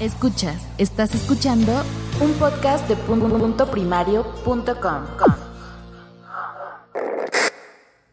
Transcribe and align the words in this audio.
Escuchas, 0.00 0.66
estás 0.78 1.14
escuchando 1.14 1.72
un 2.20 2.32
podcast 2.34 2.88
de 2.88 2.96
punto 2.96 3.70
primario.com. 3.70 5.02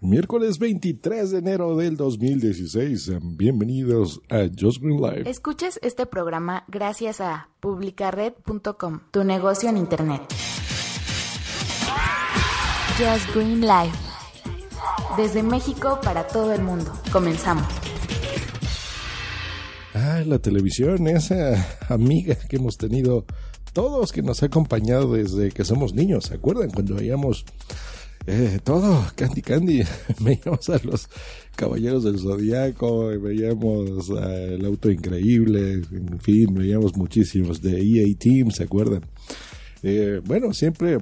Miércoles 0.01 0.59
23 0.59 1.31
de 1.31 1.37
enero 1.37 1.77
del 1.77 1.95
2016. 1.95 3.11
Bienvenidos 3.21 4.21
a 4.29 4.49
Just 4.53 4.81
Green 4.81 5.01
Life. 5.01 5.29
Escuchas 5.29 5.79
este 5.81 6.05
programa 6.05 6.65
gracias 6.67 7.21
a 7.21 7.49
publicared.com, 7.61 8.99
tu 9.11 9.23
negocio 9.23 9.69
en 9.69 9.77
internet. 9.77 10.21
Just 12.97 13.33
Green 13.33 13.61
Life. 13.61 13.97
Desde 15.15 15.41
México 15.41 15.99
para 16.03 16.27
todo 16.27 16.53
el 16.53 16.63
mundo. 16.63 16.91
Comenzamos. 17.11 17.65
La 20.25 20.39
televisión, 20.39 21.07
esa 21.07 21.77
amiga 21.89 22.35
que 22.35 22.55
hemos 22.55 22.77
tenido 22.77 23.25
todos, 23.73 24.13
que 24.13 24.21
nos 24.21 24.41
ha 24.41 24.45
acompañado 24.45 25.13
desde 25.13 25.51
que 25.51 25.65
somos 25.65 25.93
niños. 25.93 26.25
¿Se 26.25 26.35
acuerdan 26.35 26.69
cuando 26.69 26.95
veíamos 26.95 27.45
eh, 28.25 28.59
todo, 28.63 29.05
Candy 29.15 29.41
Candy? 29.41 29.83
veíamos 30.19 30.69
a 30.69 30.79
los 30.83 31.09
Caballeros 31.55 32.05
del 32.05 32.19
Zodiaco, 32.19 33.07
veíamos 33.19 34.09
el 34.09 34.65
Auto 34.65 34.89
Increíble, 34.89 35.81
en 35.91 36.19
fin, 36.19 36.53
veíamos 36.53 36.95
muchísimos 36.95 37.61
de 37.61 37.81
EA 37.81 38.15
Team, 38.17 38.51
¿se 38.51 38.63
acuerdan? 38.63 39.01
Eh, 39.81 40.21
bueno, 40.25 40.53
siempre 40.53 40.99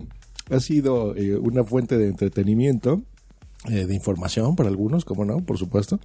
ha 0.50 0.59
sido 0.59 1.16
eh, 1.16 1.35
una 1.35 1.63
fuente 1.63 1.97
de 1.97 2.08
entretenimiento 2.08 3.03
de 3.67 3.94
información 3.94 4.56
para 4.56 4.69
algunos, 4.69 5.06
como 5.06 5.23
no, 5.23 5.38
por 5.45 5.59
supuesto, 5.59 6.00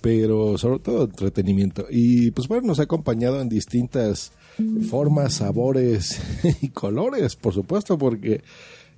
pero 0.00 0.58
sobre 0.58 0.80
todo 0.80 1.04
entretenimiento. 1.04 1.86
Y 1.90 2.30
pues 2.30 2.48
bueno, 2.48 2.68
nos 2.68 2.80
ha 2.80 2.84
acompañado 2.84 3.40
en 3.40 3.48
distintas 3.48 4.32
formas, 4.88 5.34
sabores 5.34 6.20
y 6.62 6.68
colores, 6.68 7.36
por 7.36 7.54
supuesto, 7.54 7.96
porque 7.96 8.42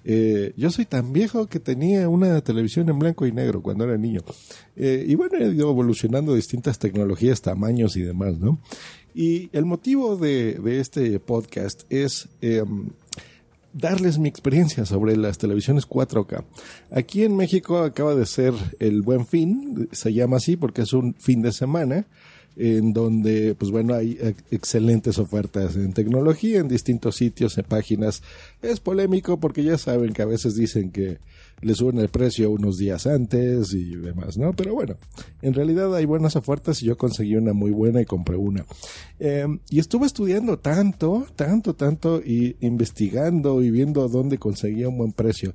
eh, 0.04 0.52
yo 0.56 0.70
soy 0.70 0.86
tan 0.86 1.12
viejo 1.12 1.46
que 1.46 1.60
tenía 1.60 2.08
una 2.08 2.40
televisión 2.40 2.88
en 2.88 2.98
blanco 2.98 3.26
y 3.26 3.32
negro 3.32 3.62
cuando 3.62 3.84
era 3.84 3.96
niño. 3.96 4.22
Eh, 4.76 5.04
y 5.06 5.14
bueno, 5.14 5.38
he 5.38 5.52
ido 5.52 5.70
evolucionando 5.70 6.34
distintas 6.34 6.78
tecnologías, 6.78 7.42
tamaños 7.42 7.96
y 7.96 8.02
demás, 8.02 8.38
¿no? 8.38 8.58
Y 9.14 9.50
el 9.52 9.64
motivo 9.64 10.16
de, 10.16 10.60
este 10.78 11.18
podcast 11.18 11.82
es 11.90 12.28
em, 12.40 12.90
darles 13.72 14.18
mi 14.18 14.28
experiencia 14.28 14.84
sobre 14.84 15.16
las 15.16 15.38
televisiones 15.38 15.88
4K. 15.88 16.44
Aquí 16.90 17.24
en 17.24 17.36
México 17.36 17.78
acaba 17.78 18.14
de 18.14 18.26
ser 18.26 18.54
el 18.78 19.02
Buen 19.02 19.26
Fin, 19.26 19.88
se 19.92 20.12
llama 20.12 20.38
así 20.38 20.56
porque 20.56 20.82
es 20.82 20.92
un 20.92 21.14
fin 21.14 21.42
de 21.42 21.52
semana 21.52 22.06
en 22.56 22.92
donde, 22.92 23.54
pues 23.54 23.70
bueno, 23.70 23.94
hay 23.94 24.18
excelentes 24.50 25.18
ofertas 25.18 25.76
en 25.76 25.92
tecnología 25.92 26.58
en 26.58 26.68
distintos 26.68 27.16
sitios, 27.16 27.56
en 27.58 27.64
páginas. 27.64 28.22
Es 28.60 28.80
polémico 28.80 29.38
porque 29.38 29.62
ya 29.62 29.78
saben 29.78 30.12
que 30.12 30.22
a 30.22 30.26
veces 30.26 30.56
dicen 30.56 30.90
que 30.90 31.18
le 31.62 31.74
suben 31.74 31.98
el 31.98 32.08
precio 32.08 32.50
unos 32.50 32.78
días 32.78 33.06
antes 33.06 33.72
y 33.74 33.96
demás, 33.96 34.38
¿no? 34.38 34.52
Pero 34.52 34.74
bueno, 34.74 34.96
en 35.42 35.54
realidad 35.54 35.94
hay 35.94 36.04
buenas 36.04 36.36
ofertas 36.36 36.82
y 36.82 36.86
yo 36.86 36.96
conseguí 36.96 37.36
una 37.36 37.52
muy 37.52 37.70
buena 37.70 38.00
y 38.00 38.06
compré 38.06 38.36
una. 38.36 38.64
Em, 39.18 39.60
y 39.68 39.78
estuve 39.78 40.06
estudiando 40.06 40.58
tanto, 40.58 41.26
tanto, 41.36 41.74
tanto 41.74 42.20
y 42.24 42.56
investigando 42.60 43.62
y 43.62 43.70
viendo 43.70 44.08
dónde 44.08 44.38
conseguía 44.38 44.88
un 44.88 44.98
buen 44.98 45.12
precio 45.12 45.54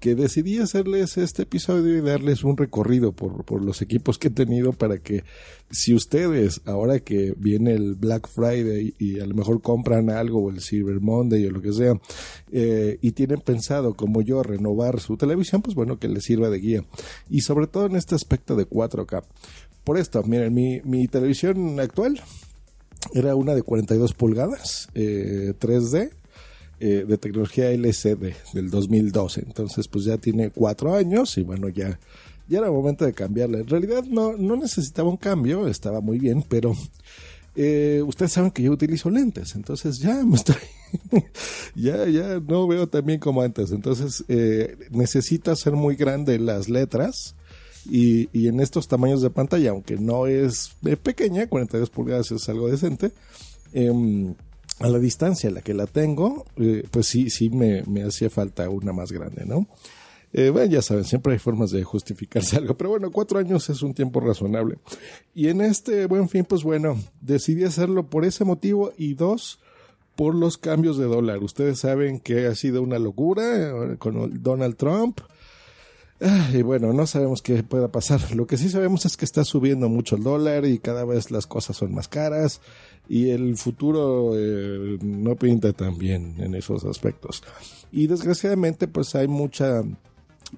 que 0.00 0.14
decidí 0.14 0.58
hacerles 0.58 1.16
este 1.16 1.42
episodio 1.42 1.96
y 1.96 2.00
darles 2.00 2.44
un 2.44 2.56
recorrido 2.56 3.12
por, 3.12 3.44
por, 3.44 3.62
los 3.62 3.80
equipos 3.80 4.18
que 4.18 4.28
he 4.28 4.30
tenido 4.30 4.72
para 4.72 4.98
que 4.98 5.24
si 5.70 5.94
ustedes, 5.94 6.60
ahora 6.66 7.00
que 7.00 7.34
viene 7.36 7.72
el 7.72 7.94
Black 7.94 8.28
Friday 8.28 8.94
y 8.98 9.20
a 9.20 9.26
lo 9.26 9.34
mejor 9.34 9.62
compran 9.62 10.10
algo 10.10 10.44
o 10.44 10.50
el 10.50 10.60
Cyber 10.60 11.00
Monday 11.00 11.46
o 11.46 11.50
lo 11.50 11.62
que 11.62 11.72
sea, 11.72 11.98
eh, 12.52 12.98
y 13.00 13.12
tienen 13.12 13.40
pensado 13.40 13.94
como 13.94 14.20
yo 14.20 14.42
renovar 14.42 15.00
su 15.00 15.16
televisión, 15.16 15.62
pues 15.62 15.74
bueno, 15.74 15.98
que 15.98 16.08
les 16.08 16.24
sirva 16.24 16.50
de 16.50 16.58
guía. 16.58 16.84
Y 17.30 17.40
sobre 17.40 17.66
todo 17.66 17.86
en 17.86 17.96
este 17.96 18.14
aspecto 18.14 18.54
de 18.54 18.68
4K. 18.68 19.24
Por 19.82 19.98
esto, 19.98 20.22
miren, 20.24 20.52
mi, 20.52 20.80
mi 20.82 21.08
televisión 21.08 21.80
actual 21.80 22.20
era 23.14 23.34
una 23.34 23.54
de 23.54 23.62
42 23.62 24.14
pulgadas, 24.14 24.88
eh, 24.94 25.54
3D, 25.58 26.10
eh, 26.78 27.04
de 27.06 27.18
tecnología 27.18 27.70
LCD 27.70 28.34
del 28.52 28.70
2012. 28.70 29.44
Entonces, 29.46 29.88
pues 29.88 30.04
ya 30.04 30.18
tiene 30.18 30.50
cuatro 30.50 30.94
años 30.94 31.36
y 31.38 31.42
bueno, 31.42 31.68
ya, 31.68 31.98
ya 32.48 32.58
era 32.58 32.70
momento 32.70 33.04
de 33.04 33.14
cambiarla. 33.14 33.58
En 33.58 33.66
realidad 33.66 34.04
no, 34.04 34.36
no 34.36 34.56
necesitaba 34.56 35.08
un 35.08 35.16
cambio, 35.16 35.68
estaba 35.68 36.00
muy 36.00 36.18
bien, 36.18 36.44
pero 36.48 36.74
eh, 37.58 38.02
ustedes 38.06 38.32
saben 38.32 38.50
que 38.50 38.62
yo 38.62 38.72
utilizo 38.72 39.08
lentes, 39.08 39.54
entonces 39.54 39.98
ya 39.98 40.22
me 40.26 40.36
estoy, 40.36 40.56
ya, 41.74 42.06
ya 42.06 42.38
no 42.40 42.68
veo 42.68 42.86
tan 42.86 43.06
bien 43.06 43.18
como 43.18 43.40
antes. 43.40 43.72
Entonces, 43.72 44.24
eh, 44.28 44.76
necesito 44.90 45.50
hacer 45.50 45.72
muy 45.72 45.96
grande 45.96 46.38
las 46.38 46.68
letras. 46.68 47.34
Y, 47.88 48.28
y, 48.32 48.48
en 48.48 48.58
estos 48.58 48.88
tamaños 48.88 49.22
de 49.22 49.30
pantalla, 49.30 49.70
aunque 49.70 49.96
no 49.96 50.26
es 50.26 50.72
pequeña, 51.04 51.46
42 51.46 51.88
pulgadas 51.88 52.32
es 52.32 52.48
algo 52.48 52.68
decente, 52.68 53.12
eh, 53.72 54.34
a 54.80 54.88
la 54.88 54.98
distancia 54.98 55.50
a 55.50 55.52
la 55.52 55.62
que 55.62 55.74
la 55.74 55.86
tengo, 55.86 56.44
eh, 56.56 56.84
pues 56.90 57.06
sí, 57.06 57.30
sí 57.30 57.48
me, 57.50 57.82
me 57.84 58.02
hacía 58.02 58.30
falta 58.30 58.68
una 58.68 58.92
más 58.92 59.12
grande, 59.12 59.44
¿no? 59.46 59.66
Eh, 60.32 60.50
bueno, 60.50 60.70
ya 60.70 60.82
saben, 60.82 61.04
siempre 61.04 61.32
hay 61.32 61.38
formas 61.38 61.70
de 61.70 61.82
justificarse 61.82 62.56
algo, 62.58 62.76
pero 62.76 62.90
bueno, 62.90 63.10
cuatro 63.10 63.38
años 63.38 63.70
es 63.70 63.82
un 63.82 63.94
tiempo 63.94 64.20
razonable. 64.20 64.76
Y 65.34 65.48
en 65.48 65.62
este 65.62 66.06
buen 66.06 66.28
fin, 66.28 66.44
pues 66.44 66.62
bueno, 66.62 66.98
decidí 67.20 67.64
hacerlo 67.64 68.10
por 68.10 68.24
ese 68.24 68.44
motivo 68.44 68.92
y 68.98 69.14
dos, 69.14 69.60
por 70.14 70.34
los 70.34 70.58
cambios 70.58 70.98
de 70.98 71.04
dólar. 71.04 71.42
Ustedes 71.42 71.78
saben 71.78 72.20
que 72.20 72.46
ha 72.46 72.54
sido 72.54 72.82
una 72.82 72.98
locura 72.98 73.92
eh, 73.92 73.96
con 73.98 74.42
Donald 74.42 74.76
Trump. 74.76 75.20
Y 76.52 76.62
bueno, 76.62 76.92
no 76.92 77.06
sabemos 77.06 77.42
qué 77.42 77.62
pueda 77.62 77.88
pasar. 77.88 78.34
Lo 78.34 78.46
que 78.46 78.56
sí 78.56 78.70
sabemos 78.70 79.04
es 79.04 79.16
que 79.16 79.24
está 79.24 79.44
subiendo 79.44 79.88
mucho 79.88 80.16
el 80.16 80.22
dólar 80.22 80.64
y 80.64 80.78
cada 80.78 81.04
vez 81.04 81.30
las 81.30 81.46
cosas 81.46 81.76
son 81.76 81.94
más 81.94 82.08
caras 82.08 82.60
y 83.08 83.30
el 83.30 83.56
futuro 83.56 84.32
eh, 84.34 84.98
no 85.02 85.36
pinta 85.36 85.72
tan 85.72 85.98
bien 85.98 86.36
en 86.38 86.54
esos 86.54 86.84
aspectos. 86.84 87.42
Y 87.92 88.06
desgraciadamente 88.06 88.88
pues 88.88 89.14
hay 89.14 89.28
mucha 89.28 89.82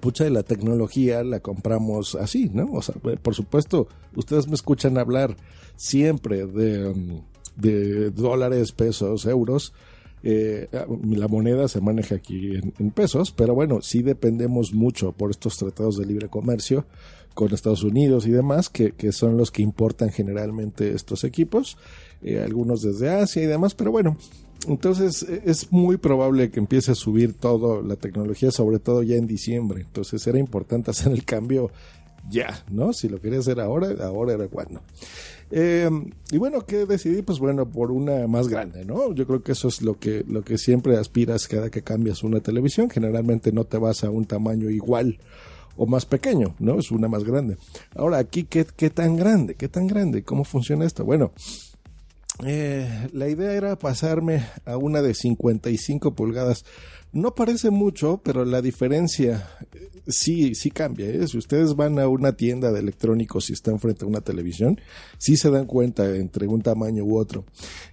mucha 0.01 0.23
de 0.23 0.29
la 0.29 0.43
tecnología 0.43 1.23
la 1.23 1.39
compramos 1.39 2.15
así, 2.15 2.49
¿no? 2.53 2.71
O 2.71 2.81
sea, 2.81 2.95
eh, 3.05 3.17
por 3.21 3.35
supuesto, 3.35 3.87
ustedes 4.15 4.47
me 4.47 4.53
escuchan 4.53 4.97
hablar 4.97 5.35
siempre 5.75 6.45
de, 6.45 6.87
um, 6.87 7.21
de 7.55 8.11
dólares, 8.11 8.71
pesos, 8.71 9.25
euros. 9.25 9.73
Eh, 10.23 10.67
la 11.11 11.27
moneda 11.27 11.67
se 11.67 11.81
maneja 11.81 12.15
aquí 12.15 12.55
en, 12.77 12.91
pesos, 12.91 13.31
pero 13.31 13.55
bueno, 13.55 13.81
sí 13.81 14.01
dependemos 14.01 14.73
mucho 14.73 15.13
por 15.13 15.31
estos 15.31 15.57
tratados 15.57 15.97
de 15.97 16.05
libre 16.05 16.27
comercio 16.27 16.85
con 17.33 17.53
Estados 17.53 17.83
Unidos 17.83 18.27
y 18.27 18.31
demás, 18.31 18.69
que, 18.69 18.91
que 18.91 19.11
son 19.11 19.37
los 19.37 19.51
que 19.51 19.61
importan 19.61 20.09
generalmente 20.09 20.91
estos 20.91 21.23
equipos 21.23 21.77
eh, 22.21 22.41
algunos 22.43 22.81
desde 22.81 23.09
Asia 23.09 23.43
y 23.43 23.45
demás, 23.45 23.75
pero 23.75 23.91
bueno, 23.91 24.17
entonces 24.67 25.23
e, 25.23 25.41
es 25.45 25.71
muy 25.71 25.95
probable 25.97 26.51
que 26.51 26.59
empiece 26.59 26.91
a 26.91 26.95
subir 26.95 27.33
todo 27.33 27.81
la 27.81 27.95
tecnología, 27.95 28.51
sobre 28.51 28.79
todo 28.79 29.03
ya 29.03 29.15
en 29.15 29.25
diciembre. 29.25 29.81
Entonces 29.81 30.25
era 30.27 30.37
importante 30.37 30.91
hacer 30.91 31.13
el 31.13 31.23
cambio 31.23 31.71
ya, 32.29 32.63
¿no? 32.69 32.91
Si 32.91 33.07
lo 33.07 33.21
quería 33.21 33.39
hacer 33.39 33.61
ahora, 33.61 34.05
ahora 34.05 34.33
era 34.33 34.47
cuando. 34.49 34.81
Eh, 35.51 35.89
y 36.31 36.37
bueno, 36.37 36.65
¿qué 36.65 36.85
decidí? 36.85 37.21
Pues 37.21 37.39
bueno, 37.39 37.67
por 37.67 37.91
una 37.91 38.27
más 38.27 38.47
grande, 38.47 38.85
¿no? 38.85 39.13
Yo 39.13 39.25
creo 39.25 39.41
que 39.41 39.53
eso 39.53 39.67
es 39.67 39.81
lo 39.81 39.97
que, 39.97 40.23
lo 40.27 40.43
que 40.43 40.57
siempre 40.57 40.97
aspiras 40.97 41.47
cada 41.47 41.69
que 41.69 41.81
cambias 41.81 42.23
una 42.23 42.39
televisión. 42.39 42.89
Generalmente 42.89 43.51
no 43.51 43.63
te 43.63 43.77
vas 43.77 44.03
a 44.03 44.09
un 44.09 44.25
tamaño 44.25 44.69
igual 44.69 45.19
o 45.75 45.85
más 45.85 46.05
pequeño, 46.05 46.55
¿no? 46.59 46.77
Es 46.79 46.91
una 46.91 47.07
más 47.07 47.23
grande. 47.23 47.57
Ahora, 47.95 48.17
aquí, 48.17 48.43
¿qué, 48.43 48.65
qué 48.75 48.89
tan 48.89 49.15
grande? 49.15 49.55
¿Qué 49.55 49.69
tan 49.69 49.87
grande? 49.87 50.23
¿Cómo 50.23 50.43
funciona 50.43 50.85
esto? 50.85 51.05
Bueno, 51.05 51.31
eh, 52.45 53.09
la 53.11 53.27
idea 53.27 53.53
era 53.53 53.77
pasarme 53.77 54.45
a 54.65 54.77
una 54.77 55.01
de 55.01 55.13
55 55.13 56.15
pulgadas. 56.15 56.63
No 57.11 57.33
parece 57.33 57.71
mucho, 57.71 58.21
pero 58.23 58.45
la 58.45 58.61
diferencia 58.61 59.49
eh, 59.73 59.89
sí, 60.07 60.53
sí 60.53 60.69
cambia. 60.69 61.07
¿eh? 61.07 61.27
Si 61.27 61.37
ustedes 61.37 61.75
van 61.75 61.97
a 61.99 62.07
una 62.07 62.33
tienda 62.33 62.71
de 62.71 62.79
electrónicos 62.79 63.49
y 63.49 63.53
están 63.53 63.79
frente 63.79 64.05
a 64.05 64.07
una 64.07 64.21
televisión, 64.21 64.79
sí 65.17 65.35
se 65.35 65.49
dan 65.49 65.65
cuenta 65.65 66.15
entre 66.15 66.47
un 66.47 66.61
tamaño 66.61 67.03
u 67.03 67.17
otro. 67.17 67.45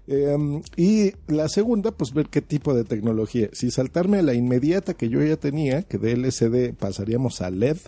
Em, 0.06 0.60
y 0.76 1.12
la 1.28 1.48
segunda, 1.48 1.92
pues 1.92 2.12
ver 2.12 2.28
qué 2.28 2.42
tipo 2.42 2.74
de 2.74 2.84
tecnología. 2.84 3.48
Si 3.52 3.70
saltarme 3.70 4.18
a 4.18 4.22
la 4.22 4.34
inmediata 4.34 4.94
que 4.94 5.08
yo 5.08 5.22
ya 5.24 5.36
tenía, 5.36 5.82
que 5.82 5.98
de 5.98 6.12
LCD 6.12 6.74
pasaríamos 6.74 7.40
a 7.40 7.50
LED, 7.50 7.78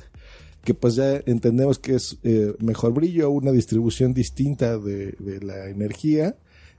que 0.65 0.75
pues 0.75 0.97
ya 0.97 1.23
entendemos 1.27 1.79
que 1.79 1.95
es 1.95 2.19
eh, 2.25 2.55
mejor 2.59 2.95
brillo, 2.95 3.31
una 3.31 3.53
distribución 3.53 4.13
distinta 4.13 4.79
de, 4.79 5.13
de 5.19 5.41
la 5.41 5.69
energía 5.69 6.37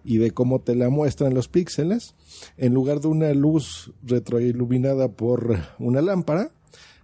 y 0.10 0.18
de 0.18 0.32
cómo 0.32 0.60
te 0.60 0.74
la 0.74 0.90
muestran 0.90 1.36
los 1.36 1.50
píxeles, 1.50 2.16
en 2.58 2.74
lugar 2.74 3.00
de 3.00 3.10
una 3.10 3.32
luz 3.36 3.92
retroiluminada 4.02 5.08
por 5.10 5.60
una 5.78 6.02
lámpara, 6.02 6.50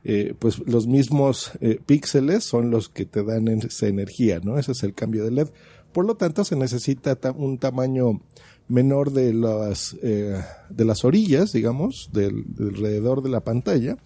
eh, 0.04 0.34
pues 0.40 0.58
los 0.66 0.88
mismos 0.88 1.52
eh, 1.62 1.80
píxeles 1.86 2.46
son 2.46 2.72
los 2.72 2.90
que 2.90 3.06
te 3.06 3.24
dan 3.24 3.48
esa 3.48 3.86
energía, 3.86 4.40
¿no? 4.44 4.58
Ese 4.58 4.72
es 4.72 4.82
el 4.82 4.96
cambio 4.96 5.24
de 5.24 5.30
LED. 5.30 5.50
Por 5.94 6.08
lo 6.08 6.16
tanto, 6.16 6.44
se 6.46 6.56
necesita 6.56 7.16
un 7.36 7.60
tamaño 7.60 8.22
menor 8.68 9.12
de 9.12 9.36
las, 9.36 9.96
eh, 10.02 10.42
de 10.72 10.86
las 10.86 11.06
orillas, 11.06 11.54
digamos, 11.54 12.10
del, 12.12 12.44
alrededor 12.58 13.22
de 13.22 13.30
la 13.30 13.42
pantalla 13.42 13.98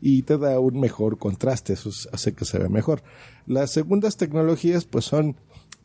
y 0.00 0.22
te 0.22 0.38
da 0.38 0.60
un 0.60 0.78
mejor 0.78 1.18
contraste, 1.18 1.72
eso 1.72 1.90
hace 2.12 2.34
que 2.34 2.44
se 2.44 2.60
vea 2.60 2.68
mejor. 2.68 3.02
Las 3.48 3.72
segundas 3.72 4.16
tecnologías 4.16 4.84
pues 4.84 5.06
son 5.06 5.34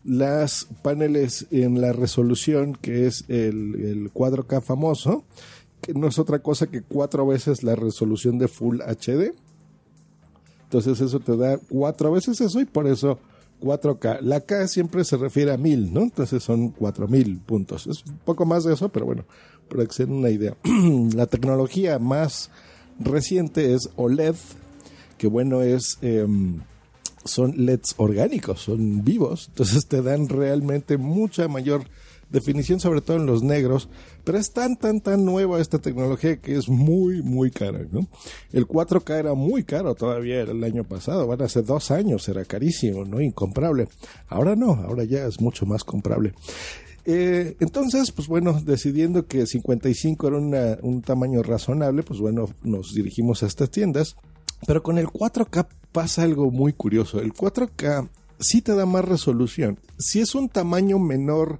las 0.10 0.68
paneles 0.82 1.48
en 1.52 1.80
la 1.80 1.94
resolución 1.94 2.74
que 2.74 3.06
es 3.08 3.26
el, 3.28 3.76
el 3.76 4.14
4K 4.14 4.62
famoso, 4.62 5.24
que 5.82 5.94
no 5.94 6.08
es 6.08 6.20
otra 6.20 6.40
cosa 6.40 6.68
que 6.68 6.82
cuatro 6.82 7.26
veces 7.28 7.64
la 7.64 7.76
resolución 7.76 8.38
de 8.38 8.48
Full 8.48 8.82
HD 8.82 9.34
entonces 10.70 11.02
eso 11.02 11.20
te 11.20 11.36
da 11.36 11.58
cuatro 11.58 12.12
veces 12.12 12.40
eso 12.42 12.62
y 12.62 12.66
por 12.66 12.86
eso 12.86 13.18
4K. 13.60 14.22
La 14.22 14.42
K 14.42 14.68
siempre 14.68 15.04
se 15.04 15.18
refiere 15.18 15.52
a 15.52 15.58
mil, 15.58 15.92
¿no? 15.92 16.02
Entonces 16.02 16.44
son 16.44 16.70
4000 16.70 17.40
puntos. 17.40 17.88
Es 17.88 18.06
un 18.06 18.20
poco 18.20 18.46
más 18.46 18.66
de 18.66 18.76
eso, 18.76 18.90
pero 18.90 19.08
bueno, 19.08 19.26
para 19.68 19.84
que 19.88 19.94
se 19.94 20.06
den 20.06 20.14
una 20.14 20.30
idea. 20.30 20.56
la 21.16 21.26
tecnología 21.26 21.98
más 21.98 22.52
reciente 23.00 23.74
es 23.74 23.90
OLED, 23.96 24.36
que 25.18 25.28
bueno, 25.28 25.64
es... 25.64 25.98
Em, 26.04 26.60
son 27.30 27.66
LEDs 27.66 27.96
orgánicos, 27.98 28.62
son 28.62 29.04
vivos, 29.04 29.48
entonces 29.50 29.88
te 29.88 30.02
dan 30.02 30.28
realmente 30.30 30.98
mucha 30.98 31.48
mayor 31.48 31.84
definición 32.30 32.80
sobre 32.80 33.02
todo 33.02 33.18
en 33.18 33.26
los 33.26 33.44
negros, 33.44 33.90
pero 34.24 34.38
es 34.38 34.52
tan, 34.52 34.78
tan, 34.78 35.02
tan 35.02 35.26
nueva 35.26 35.60
esta 35.60 35.80
tecnología 35.80 36.38
que 36.38 36.56
es 36.56 36.70
muy, 36.70 37.22
muy 37.22 37.52
cara, 37.52 37.80
¿no? 37.92 38.08
El 38.52 38.68
4K 38.68 39.20
era 39.20 39.34
muy 39.34 39.64
caro 39.64 39.96
todavía 39.96 40.42
el 40.42 40.64
año 40.64 40.84
pasado, 40.84 41.28
van 41.28 41.42
hace 41.42 41.62
dos 41.62 41.92
años, 41.92 42.28
era 42.30 42.46
carísimo, 42.46 43.06
¿no? 43.06 43.20
Incomprable. 43.20 43.88
Ahora 44.28 44.56
no, 44.56 44.74
ahora 44.74 45.04
ya 45.04 45.26
es 45.26 45.42
mucho 45.42 45.66
más 45.66 45.84
comprable. 45.84 46.34
Eh, 47.06 47.56
entonces, 47.60 48.12
pues 48.12 48.28
bueno, 48.28 48.62
decidiendo 48.64 49.26
que 49.26 49.48
55 49.48 50.28
era 50.28 50.78
un 50.84 51.02
tamaño 51.02 51.42
razonable, 51.42 52.04
pues 52.04 52.20
bueno, 52.20 52.50
nos 52.62 52.94
dirigimos 52.94 53.42
a 53.42 53.48
estas 53.48 53.72
tiendas. 53.72 54.16
Pero 54.66 54.84
con 54.84 54.98
el 54.98 55.08
4K 55.08 55.68
pasa 55.92 56.24
algo 56.24 56.52
muy 56.52 56.74
curioso. 56.74 57.20
El 57.20 57.34
4K 57.34 58.10
sí 58.40 58.62
te 58.62 58.76
da 58.76 58.86
más 58.86 59.06
resolución. 59.06 59.80
Si 59.98 60.20
es 60.20 60.36
un 60.36 60.50
tamaño 60.50 61.00
menor 61.00 61.60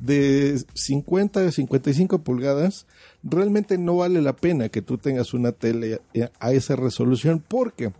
de 0.00 0.62
50 0.74 1.40
a 1.46 1.52
55 1.52 2.22
pulgadas, 2.22 2.86
realmente 3.22 3.78
no 3.78 3.96
vale 3.96 4.20
la 4.20 4.34
pena 4.34 4.68
que 4.68 4.82
tú 4.82 4.98
tengas 4.98 5.34
una 5.34 5.52
tele 5.52 6.00
a 6.40 6.52
esa 6.52 6.76
resolución 6.76 7.42
porque 7.46 7.92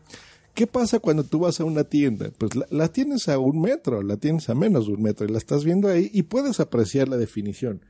¿qué 0.55 0.67
pasa 0.67 0.99
cuando 0.99 1.25
tú 1.25 1.41
vas 1.41 1.61
a 1.61 1.65
una 1.65 1.85
tienda? 1.85 2.31
Pues 2.37 2.53
la, 2.71 2.89
tienes 2.89 3.29
a 3.29 3.39
un 3.39 3.61
metro, 3.61 4.03
la 4.03 4.17
tienes 4.17 4.49
a 4.49 4.55
menos 4.55 4.87
de 4.87 4.95
un 4.95 5.03
metro 5.03 5.27
y 5.27 5.33
la 5.33 5.39
estás 5.39 5.65
viendo 5.65 5.89
ahí 5.89 6.11
y 6.13 6.23
puedes 6.23 6.61
apreciar 6.61 7.09
la 7.09 7.17
definición. 7.17 7.81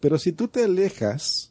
Pero 0.00 0.18
si 0.18 0.32
tú 0.32 0.48
te 0.48 0.64
alejas, 0.64 1.49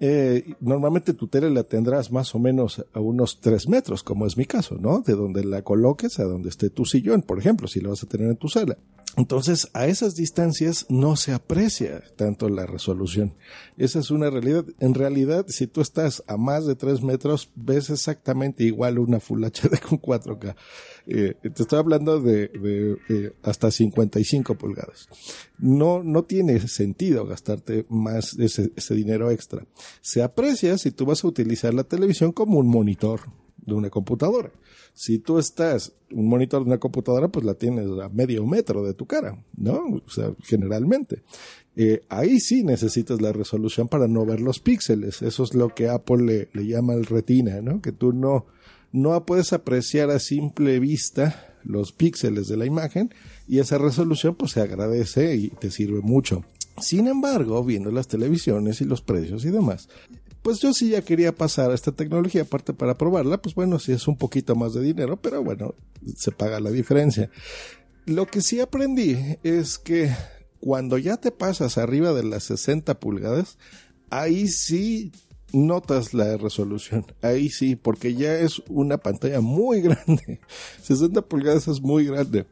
eh, 0.00 0.54
normalmente 0.60 1.12
tu 1.12 1.28
tele 1.28 1.50
la 1.50 1.62
tendrás 1.62 2.10
más 2.10 2.34
o 2.34 2.38
menos 2.38 2.84
a 2.92 3.00
unos 3.00 3.40
3 3.40 3.68
metros, 3.68 4.02
como 4.02 4.26
es 4.26 4.36
mi 4.36 4.46
caso, 4.46 4.76
¿no? 4.80 5.02
De 5.02 5.14
donde 5.14 5.44
la 5.44 5.62
coloques 5.62 6.18
a 6.18 6.24
donde 6.24 6.48
esté 6.48 6.70
tu 6.70 6.86
sillón, 6.86 7.22
por 7.22 7.38
ejemplo, 7.38 7.68
si 7.68 7.80
la 7.80 7.90
vas 7.90 8.02
a 8.02 8.06
tener 8.06 8.28
en 8.28 8.36
tu 8.36 8.48
sala. 8.48 8.78
Entonces, 9.16 9.68
a 9.74 9.86
esas 9.86 10.14
distancias 10.14 10.86
no 10.88 11.16
se 11.16 11.32
aprecia 11.32 12.02
tanto 12.16 12.48
la 12.48 12.66
resolución. 12.66 13.34
Esa 13.76 13.98
es 13.98 14.10
una 14.10 14.30
realidad. 14.30 14.64
En 14.78 14.94
realidad, 14.94 15.46
si 15.48 15.66
tú 15.66 15.80
estás 15.80 16.22
a 16.26 16.36
más 16.36 16.66
de 16.66 16.76
3 16.76 17.02
metros, 17.02 17.50
ves 17.54 17.90
exactamente 17.90 18.64
igual 18.64 18.98
una 18.98 19.20
Full 19.20 19.44
HD 19.44 19.80
con 19.80 20.00
4K. 20.00 20.54
Eh, 21.06 21.34
te 21.42 21.62
estoy 21.62 21.78
hablando 21.78 22.20
de, 22.20 23.32
hasta 23.42 23.70
55 23.70 24.54
pulgadas. 24.54 25.08
No, 25.58 26.02
no 26.02 26.22
tiene 26.24 26.60
sentido 26.68 27.26
gastarte 27.26 27.86
más 27.88 28.38
ese, 28.38 28.70
ese 28.76 28.94
dinero 28.94 29.30
extra. 29.30 29.66
Se 30.00 30.22
aprecia 30.22 30.78
si 30.78 30.92
tú 30.92 31.04
vas 31.06 31.24
a 31.24 31.28
utilizar 31.28 31.74
la 31.74 31.84
televisión 31.84 32.32
como 32.32 32.58
un 32.58 32.68
monitor 32.68 33.20
de 33.70 33.76
una 33.76 33.90
computadora. 33.90 34.50
Si 34.92 35.18
tú 35.18 35.38
estás, 35.38 35.92
un 36.12 36.28
monitor 36.28 36.62
de 36.62 36.68
una 36.68 36.78
computadora, 36.78 37.28
pues 37.28 37.44
la 37.44 37.54
tienes 37.54 37.86
a 38.02 38.08
medio 38.08 38.46
metro 38.46 38.84
de 38.84 38.94
tu 38.94 39.06
cara, 39.06 39.42
¿no? 39.56 39.84
O 40.06 40.10
sea, 40.10 40.32
generalmente. 40.42 41.22
Eh, 41.76 42.02
ahí 42.08 42.40
sí 42.40 42.64
necesitas 42.64 43.20
la 43.22 43.32
resolución 43.32 43.88
para 43.88 44.08
no 44.08 44.26
ver 44.26 44.40
los 44.40 44.60
píxeles. 44.60 45.22
Eso 45.22 45.44
es 45.44 45.54
lo 45.54 45.74
que 45.74 45.88
Apple 45.88 46.48
le, 46.52 46.66
llama 46.66 46.94
el 46.94 47.06
retina, 47.06 47.60
¿no? 47.62 47.80
Que 47.80 47.92
tú 47.92 48.12
no, 48.12 48.46
no 48.92 49.24
puedes 49.24 49.52
apreciar 49.52 50.10
a 50.10 50.18
simple 50.18 50.80
vista 50.80 51.56
los 51.64 51.92
píxeles 51.92 52.48
de 52.48 52.56
la 52.56 52.66
imagen 52.66 53.14
y 53.46 53.58
esa 53.58 53.78
resolución 53.78 54.34
pues 54.34 54.52
se 54.52 54.60
agradece 54.60 55.36
y 55.36 55.48
te 55.48 55.70
sirve 55.70 56.00
mucho. 56.00 56.44
Sin 56.78 57.08
embargo, 57.08 57.62
viendo 57.62 57.90
las 57.90 58.08
televisiones 58.08 58.80
y 58.80 58.84
los 58.84 59.02
precios 59.02 59.44
y 59.44 59.50
demás, 59.50 59.88
pues 60.42 60.60
yo 60.60 60.72
sí 60.72 60.90
ya 60.90 61.02
quería 61.02 61.32
pasar 61.32 61.70
a 61.70 61.74
esta 61.74 61.92
tecnología, 61.92 62.42
aparte 62.42 62.72
para 62.72 62.96
probarla, 62.96 63.40
pues 63.42 63.54
bueno, 63.54 63.78
sí 63.78 63.92
es 63.92 64.08
un 64.08 64.16
poquito 64.16 64.54
más 64.54 64.74
de 64.74 64.80
dinero, 64.80 65.16
pero 65.20 65.42
bueno, 65.44 65.74
se 66.16 66.32
paga 66.32 66.60
la 66.60 66.70
diferencia. 66.70 67.30
Lo 68.06 68.26
que 68.26 68.40
sí 68.40 68.60
aprendí 68.60 69.16
es 69.42 69.78
que 69.78 70.10
cuando 70.60 70.98
ya 70.98 71.18
te 71.18 71.30
pasas 71.30 71.78
arriba 71.78 72.12
de 72.12 72.24
las 72.24 72.44
60 72.44 72.98
pulgadas, 73.00 73.58
ahí 74.10 74.48
sí 74.48 75.12
notas 75.52 76.14
la 76.14 76.36
resolución. 76.36 77.04
Ahí 77.22 77.50
sí, 77.50 77.76
porque 77.76 78.14
ya 78.14 78.38
es 78.38 78.62
una 78.68 78.98
pantalla 78.98 79.40
muy 79.40 79.80
grande. 79.82 80.40
60 80.82 81.22
pulgadas 81.22 81.68
es 81.68 81.80
muy 81.80 82.06
grande. 82.06 82.46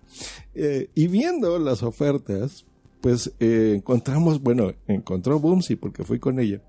Eh, 0.55 0.91
y 0.95 1.07
viendo 1.09 1.59
las 1.59 1.83
ofertas, 1.83 2.67
pues 3.01 3.33
eh, 3.41 3.75
encontramos, 3.77 4.43
bueno, 4.43 4.73
encontró 4.87 5.39
Boomsy 5.39 5.77
porque 5.77 6.05
fui 6.05 6.19
con 6.19 6.41
ella 6.41 6.61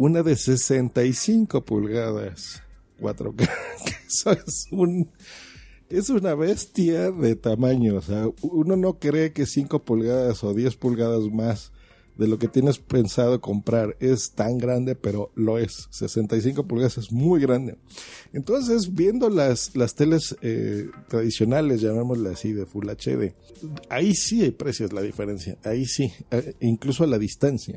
una 0.00 0.22
de 0.22 0.34
65 0.34 1.66
pulgadas 1.66 2.62
4K. 3.00 3.50
Eso 4.08 4.32
es 4.32 4.66
un 4.70 5.10
una 6.08 6.34
bestia 6.34 7.10
de 7.10 7.36
tamaño, 7.36 7.96
o 7.96 8.00
sea, 8.00 8.26
uno 8.40 8.76
no 8.76 8.98
cree 8.98 9.34
que 9.34 9.44
5 9.44 9.84
pulgadas 9.84 10.42
o 10.42 10.54
10 10.54 10.76
pulgadas 10.76 11.24
más 11.30 11.70
de 12.16 12.28
lo 12.28 12.38
que 12.38 12.48
tienes 12.48 12.78
pensado 12.78 13.42
comprar 13.42 13.94
es 14.00 14.30
tan 14.32 14.56
grande, 14.56 14.94
pero 14.94 15.32
lo 15.34 15.58
es. 15.58 15.88
65 15.90 16.66
pulgadas 16.66 16.96
es 16.96 17.12
muy 17.12 17.40
grande. 17.40 17.76
Entonces, 18.32 18.94
viendo 18.94 19.28
las, 19.28 19.76
las 19.76 19.94
teles 19.96 20.34
eh, 20.40 20.88
tradicionales, 21.08 21.82
llamémosle 21.82 22.30
así, 22.30 22.52
de 22.52 22.64
Full 22.64 22.88
HD, 22.88 23.34
ahí 23.90 24.14
sí 24.14 24.42
hay 24.42 24.52
precios 24.52 24.94
la 24.94 25.02
diferencia, 25.02 25.58
ahí 25.64 25.84
sí, 25.84 26.10
eh, 26.30 26.54
incluso 26.60 27.04
a 27.04 27.06
la 27.06 27.18
distancia. 27.18 27.76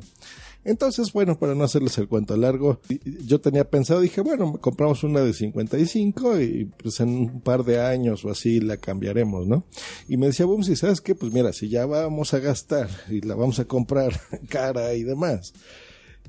Entonces, 0.66 1.12
bueno, 1.12 1.38
para 1.38 1.56
no 1.56 1.64
hacerles 1.64 1.98
el 1.98 2.08
cuento 2.08 2.38
largo, 2.38 2.80
yo 3.26 3.42
tenía 3.42 3.70
pensado, 3.70 4.00
dije, 4.00 4.22
bueno, 4.22 4.60
compramos 4.62 5.04
una 5.04 5.22
de 5.22 5.34
55 5.34 6.40
y 6.40 6.66
pues 6.82 7.00
en 7.02 7.10
un 7.10 7.42
par 7.42 7.66
de 7.66 7.82
años 7.82 8.24
o 8.24 8.32
así 8.32 8.62
la 8.62 8.78
cambiaremos, 8.78 9.46
¿no? 9.46 9.66
Y 10.08 10.18
me 10.18 10.28
decía, 10.28 10.46
boom, 10.46 10.64
si 10.64 10.76
sabes 10.76 11.02
qué, 11.02 11.16
pues 11.16 11.34
mira, 11.34 11.52
si 11.52 11.68
ya 11.68 11.86
vamos 11.86 12.34
a 12.34 12.40
gastar 12.40 12.90
y 13.10 13.22
la 13.22 13.36
vamos 13.36 13.60
a 13.60 13.66
comprar 13.66 14.20
cara 14.50 14.94
y 14.94 15.04
demás, 15.04 15.54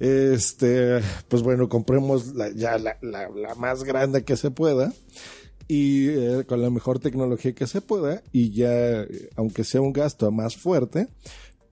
este, 0.01 1.01
pues 1.29 1.43
bueno, 1.43 1.69
compremos 1.69 2.35
la, 2.35 2.51
ya 2.51 2.79
la, 2.79 2.99
la, 3.03 3.29
la 3.29 3.55
más 3.55 3.85
grande 3.85 4.25
que 4.25 4.37
se 4.37 4.51
pueda 4.51 4.93
y 5.69 6.09
eh, 6.09 6.45
con 6.47 6.61
la 6.61 6.71
mejor 6.71 6.99
tecnología 6.99 7.55
que 7.55 7.67
se 7.67 7.81
pueda 7.81 8.23
y 8.33 8.51
ya, 8.51 9.07
aunque 9.37 9.65
sea 9.65 9.81
un 9.81 9.93
gasto 9.93 10.31
más 10.31 10.57
fuerte, 10.57 11.09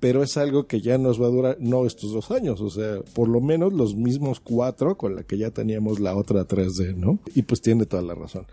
pero 0.02 0.24
es 0.24 0.36
algo 0.36 0.66
que 0.66 0.80
ya 0.80 0.98
nos 0.98 1.22
va 1.22 1.26
a 1.26 1.30
durar, 1.30 1.56
no 1.60 1.86
estos 1.86 2.12
dos 2.12 2.32
años, 2.32 2.60
o 2.60 2.68
sea, 2.68 2.98
por 3.14 3.28
lo 3.28 3.40
menos 3.40 3.72
los 3.72 3.94
mismos 3.94 4.40
cuatro 4.40 4.96
con 4.96 5.14
la 5.14 5.22
que 5.22 5.38
ya 5.38 5.52
teníamos 5.52 6.00
la 6.00 6.16
otra 6.16 6.44
3D, 6.44 6.96
¿no? 6.96 7.20
Y 7.36 7.42
pues 7.42 7.60
tiene 7.60 7.86
toda 7.86 8.02
la 8.02 8.16
razón. 8.16 8.44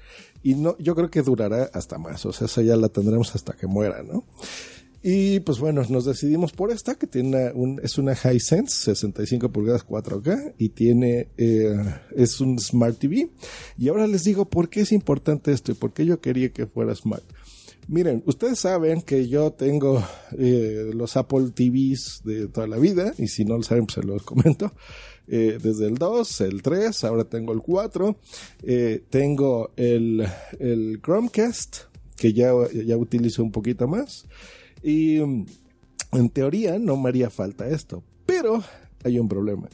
Y 0.43 0.53
no, 0.53 0.77
yo 0.77 0.93
creo 0.93 1.09
que 1.09 1.23
durará 1.23 1.63
hasta 1.73 1.97
más, 1.97 2.23
o 2.27 2.33
sea, 2.33 2.45
esa 2.45 2.61
ya 2.61 2.75
la 2.75 2.89
tendremos 2.89 3.33
hasta 3.33 3.53
que 3.53 3.65
muera, 3.65 4.03
¿no? 4.03 4.25
Y 5.01 5.39
pues 5.39 5.57
bueno, 5.57 5.81
nos 5.89 6.05
decidimos 6.05 6.51
por 6.51 6.71
esta, 6.71 6.93
que 6.93 7.07
tiene 7.07 7.51
un, 7.55 7.79
es 7.81 7.97
una 7.97 8.13
Hisense 8.13 8.93
65 8.93 9.49
pulgadas 9.49 9.87
4K 9.87 10.53
y 10.59 10.69
tiene, 10.69 11.29
eh, 11.35 11.75
es 12.15 12.39
un 12.41 12.59
Smart 12.59 12.99
TV. 12.99 13.27
Y 13.75 13.87
ahora 13.87 14.05
les 14.05 14.23
digo 14.23 14.45
por 14.45 14.69
qué 14.69 14.81
es 14.81 14.91
importante 14.91 15.51
esto 15.51 15.71
y 15.71 15.75
por 15.75 15.93
qué 15.93 16.05
yo 16.05 16.21
quería 16.21 16.49
que 16.49 16.67
fuera 16.67 16.93
Smart. 16.93 17.23
Miren, 17.91 18.21
ustedes 18.27 18.59
saben 18.59 19.01
que 19.01 19.27
yo 19.27 19.51
tengo 19.51 20.03
eh, 20.37 20.91
los 20.93 21.17
Apple 21.17 21.49
TVs 21.55 22.21
de 22.23 22.47
toda 22.47 22.67
la 22.67 22.77
vida, 22.77 23.15
y 23.17 23.27
si 23.29 23.45
no 23.45 23.57
lo 23.57 23.63
saben, 23.63 23.87
pues 23.87 23.95
se 23.95 24.03
los 24.03 24.21
comento. 24.21 24.71
Eh, 25.27 25.57
desde 25.59 25.87
el 25.87 25.95
2, 25.95 26.41
el 26.41 26.61
3, 26.61 27.03
ahora 27.05 27.23
tengo 27.23 27.51
el 27.51 27.61
4, 27.61 28.15
eh, 28.61 29.01
tengo 29.09 29.71
el, 29.75 30.23
el, 30.59 31.01
Chromecast, 31.01 31.85
que 32.15 32.31
ya, 32.31 32.51
ya 32.71 32.95
utilizo 32.95 33.41
un 33.41 33.51
poquito 33.51 33.87
más, 33.87 34.27
y 34.83 35.19
mm, 35.19 35.45
en 36.11 36.29
teoría 36.29 36.77
no 36.77 36.95
me 36.95 37.09
haría 37.09 37.31
falta 37.31 37.67
esto, 37.67 38.03
pero 38.27 38.63
hay 39.03 39.17
un 39.17 39.27
problema 39.27 39.67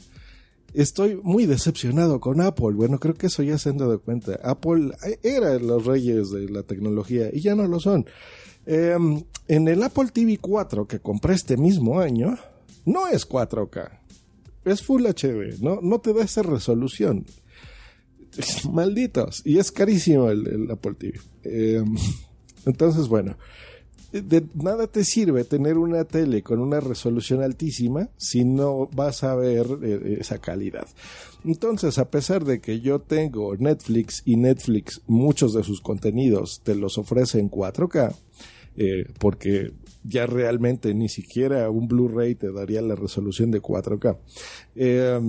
estoy 0.82 1.18
muy 1.22 1.46
decepcionado 1.46 2.20
con 2.20 2.40
Apple. 2.40 2.72
Bueno, 2.74 2.98
creo 2.98 3.14
que 3.14 3.26
eso 3.26 3.42
ya 3.42 3.58
se 3.58 3.70
han 3.70 3.78
dado 3.78 4.00
cuenta. 4.00 4.38
Apple 4.42 4.92
era 5.22 5.58
los 5.58 5.84
reyes 5.84 6.30
de 6.30 6.48
la 6.48 6.62
tecnología 6.62 7.30
y 7.32 7.40
ya 7.40 7.54
no 7.54 7.66
lo 7.66 7.80
son. 7.80 8.06
Em, 8.66 9.22
en 9.48 9.68
el 9.68 9.82
Apple 9.82 10.08
TV 10.12 10.38
4 10.38 10.86
que 10.86 11.00
compré 11.00 11.34
este 11.34 11.56
mismo 11.56 12.00
año, 12.00 12.36
no 12.84 13.08
es 13.08 13.26
4K. 13.28 14.00
Es 14.64 14.82
Full 14.82 15.06
HD, 15.06 15.60
¿no? 15.60 15.80
No 15.80 16.00
te 16.00 16.12
da 16.12 16.24
esa 16.24 16.42
resolución. 16.42 17.24
Malditos. 18.70 19.42
Y 19.44 19.58
es 19.58 19.72
carísimo 19.72 20.30
el, 20.30 20.70
Apple 20.70 20.94
TV. 20.94 21.20
Em, 21.44 21.96
entonces, 22.66 23.08
bueno 23.08 23.36
de 24.12 24.44
nada 24.54 24.86
te 24.86 25.04
sirve 25.04 25.44
tener 25.44 25.78
una 25.78 26.04
tele 26.04 26.42
con 26.42 26.60
una 26.60 26.80
resolución 26.80 27.42
altísima 27.42 28.08
si 28.16 28.44
no 28.44 28.88
vas 28.92 29.24
a 29.24 29.34
ver 29.34 29.66
eh, 29.82 30.18
esa 30.20 30.38
calidad. 30.38 30.86
Entonces, 31.44 31.98
a 31.98 32.10
pesar 32.10 32.44
de 32.44 32.60
que 32.60 32.80
yo 32.80 33.00
tengo 33.00 33.56
Netflix 33.56 34.22
y 34.24 34.36
Netflix, 34.36 35.00
muchos 35.06 35.54
de 35.54 35.62
sus 35.62 35.80
contenidos 35.80 36.60
te 36.64 36.74
los 36.74 36.98
ofrece 36.98 37.38
en 37.38 37.50
4K, 37.50 38.14
eh, 38.76 39.06
porque 39.18 39.72
ya 40.02 40.26
realmente 40.26 40.94
ni 40.94 41.08
siquiera 41.08 41.70
un 41.70 41.88
Blu-ray 41.88 42.34
te 42.34 42.52
daría 42.52 42.82
la 42.82 42.94
resolución 42.94 43.50
de 43.50 43.60
4K. 43.60 44.18
Eh, 44.74 45.20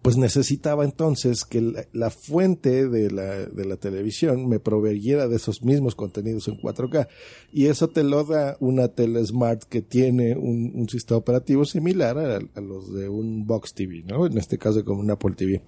pues 0.00 0.16
necesitaba 0.16 0.84
entonces 0.84 1.44
que 1.44 1.86
la, 1.92 2.10
fuente 2.10 2.88
de 2.88 3.10
la, 3.10 3.44
de 3.44 3.64
la, 3.66 3.76
televisión 3.76 4.48
me 4.48 4.58
proveyera 4.58 5.28
de 5.28 5.36
esos 5.36 5.62
mismos 5.62 5.94
contenidos 5.94 6.48
en 6.48 6.56
4K. 6.56 7.06
Y 7.52 7.66
eso 7.66 7.88
te 7.88 8.02
lo 8.02 8.24
da 8.24 8.56
una 8.60 8.88
tele 8.88 9.24
smart 9.26 9.62
que 9.64 9.82
tiene 9.82 10.36
un, 10.36 10.88
sistema 10.88 11.18
operativo 11.18 11.66
similar 11.66 12.18
a, 12.18 12.60
los 12.60 12.94
de 12.94 13.10
un 13.10 13.46
Box 13.46 13.74
TV, 13.74 14.02
¿no? 14.06 14.24
En 14.24 14.38
este 14.38 14.56
caso 14.56 14.82
como 14.84 15.00
un 15.00 15.10
Apple 15.10 15.34
TV. 15.36 15.60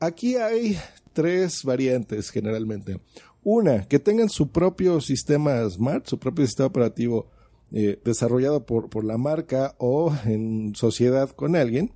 Aquí 0.00 0.36
hay 0.36 0.78
tres 1.12 1.62
variantes 1.62 2.30
generalmente. 2.30 3.00
Una, 3.44 3.86
que 3.86 3.98
tengan 3.98 4.30
su 4.30 4.50
propio 4.50 5.00
sistema 5.00 5.68
smart, 5.68 6.06
su 6.06 6.18
propio 6.18 6.46
sistema 6.46 6.68
operativo 6.68 7.26
eh, 7.72 7.98
desarrollado 8.04 8.64
por, 8.64 8.88
por 8.88 9.04
la 9.04 9.18
marca 9.18 9.74
o 9.78 10.14
en 10.24 10.74
sociedad 10.74 11.30
con 11.30 11.56
alguien 11.56 11.92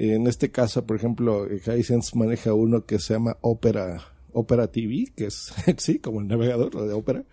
en 0.00 0.28
este 0.28 0.52
caso, 0.52 0.86
por 0.86 0.96
ejemplo, 0.96 1.48
Hisense 1.52 2.16
maneja 2.16 2.54
uno 2.54 2.86
que 2.86 3.00
se 3.00 3.14
llama 3.14 3.36
Opera, 3.40 4.00
Opera 4.32 4.70
TV, 4.70 5.12
que 5.16 5.26
es, 5.26 5.52
sí, 5.78 5.98
como 5.98 6.20
el 6.20 6.28
navegador 6.28 6.70
de 6.86 6.92
Opera. 6.92 7.24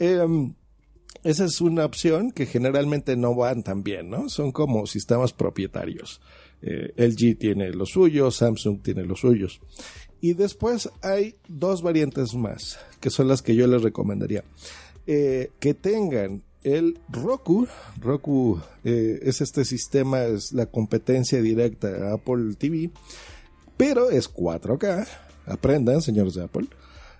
Em, 0.00 0.54
esa 1.22 1.44
es 1.44 1.60
una 1.60 1.84
opción 1.84 2.32
que 2.32 2.46
generalmente 2.46 3.16
no 3.16 3.36
van 3.36 3.62
tan 3.62 3.84
bien, 3.84 4.10
¿no? 4.10 4.28
Son 4.28 4.50
como 4.50 4.88
sistemas 4.88 5.32
propietarios. 5.32 6.20
Eh, 6.62 6.92
LG 6.96 7.38
tiene 7.38 7.70
los 7.70 7.90
suyos, 7.90 8.38
Samsung 8.38 8.82
tiene 8.82 9.04
los 9.04 9.20
suyos. 9.20 9.60
Y 10.20 10.34
después 10.34 10.90
hay 11.00 11.36
dos 11.46 11.82
variantes 11.82 12.34
más, 12.34 12.76
que 12.98 13.10
son 13.10 13.28
las 13.28 13.40
que 13.40 13.54
yo 13.54 13.68
les 13.68 13.82
recomendaría. 13.82 14.42
Eh, 15.06 15.52
que 15.60 15.74
tengan 15.74 16.42
el 16.64 16.98
Roku, 17.08 17.68
Roku 18.00 18.60
eh, 18.84 19.20
es 19.22 19.40
este 19.40 19.64
sistema, 19.64 20.24
es 20.24 20.52
la 20.52 20.66
competencia 20.66 21.40
directa 21.40 21.88
a 21.88 22.14
Apple 22.14 22.54
TV, 22.58 22.90
pero 23.76 24.10
es 24.10 24.32
4K. 24.32 25.06
Aprendan, 25.46 26.00
señores 26.00 26.34
de 26.34 26.44
Apple. 26.44 26.66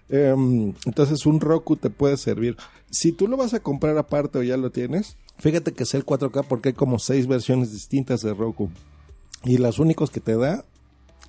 Em, 0.09 0.75
entonces 0.87 1.27
un 1.27 1.41
Roku 1.41 1.77
te 1.77 1.91
puede 1.91 2.17
servir. 2.17 2.57
Si 2.91 3.13
tú 3.13 3.29
lo 3.29 3.37
vas 3.37 3.55
a 3.55 3.61
comprar 3.61 3.97
aparte 3.99 4.39
o 4.39 4.43
ya 4.43 4.57
lo 4.57 4.71
tienes, 4.71 5.17
fíjate 5.39 5.73
que 5.73 5.83
es 5.83 5.95
el 5.95 6.07
4K 6.07 6.45
porque 6.49 6.71
hay 6.71 6.75
como 6.75 6.99
seis 6.99 7.27
versiones 7.27 7.73
distintas 7.73 8.23
de 8.23 8.35
Roku. 8.35 8.71
Y 9.45 9.59
las 9.59 9.79
únicos 9.79 10.11
que 10.11 10.21
te 10.21 10.37
da 10.37 10.65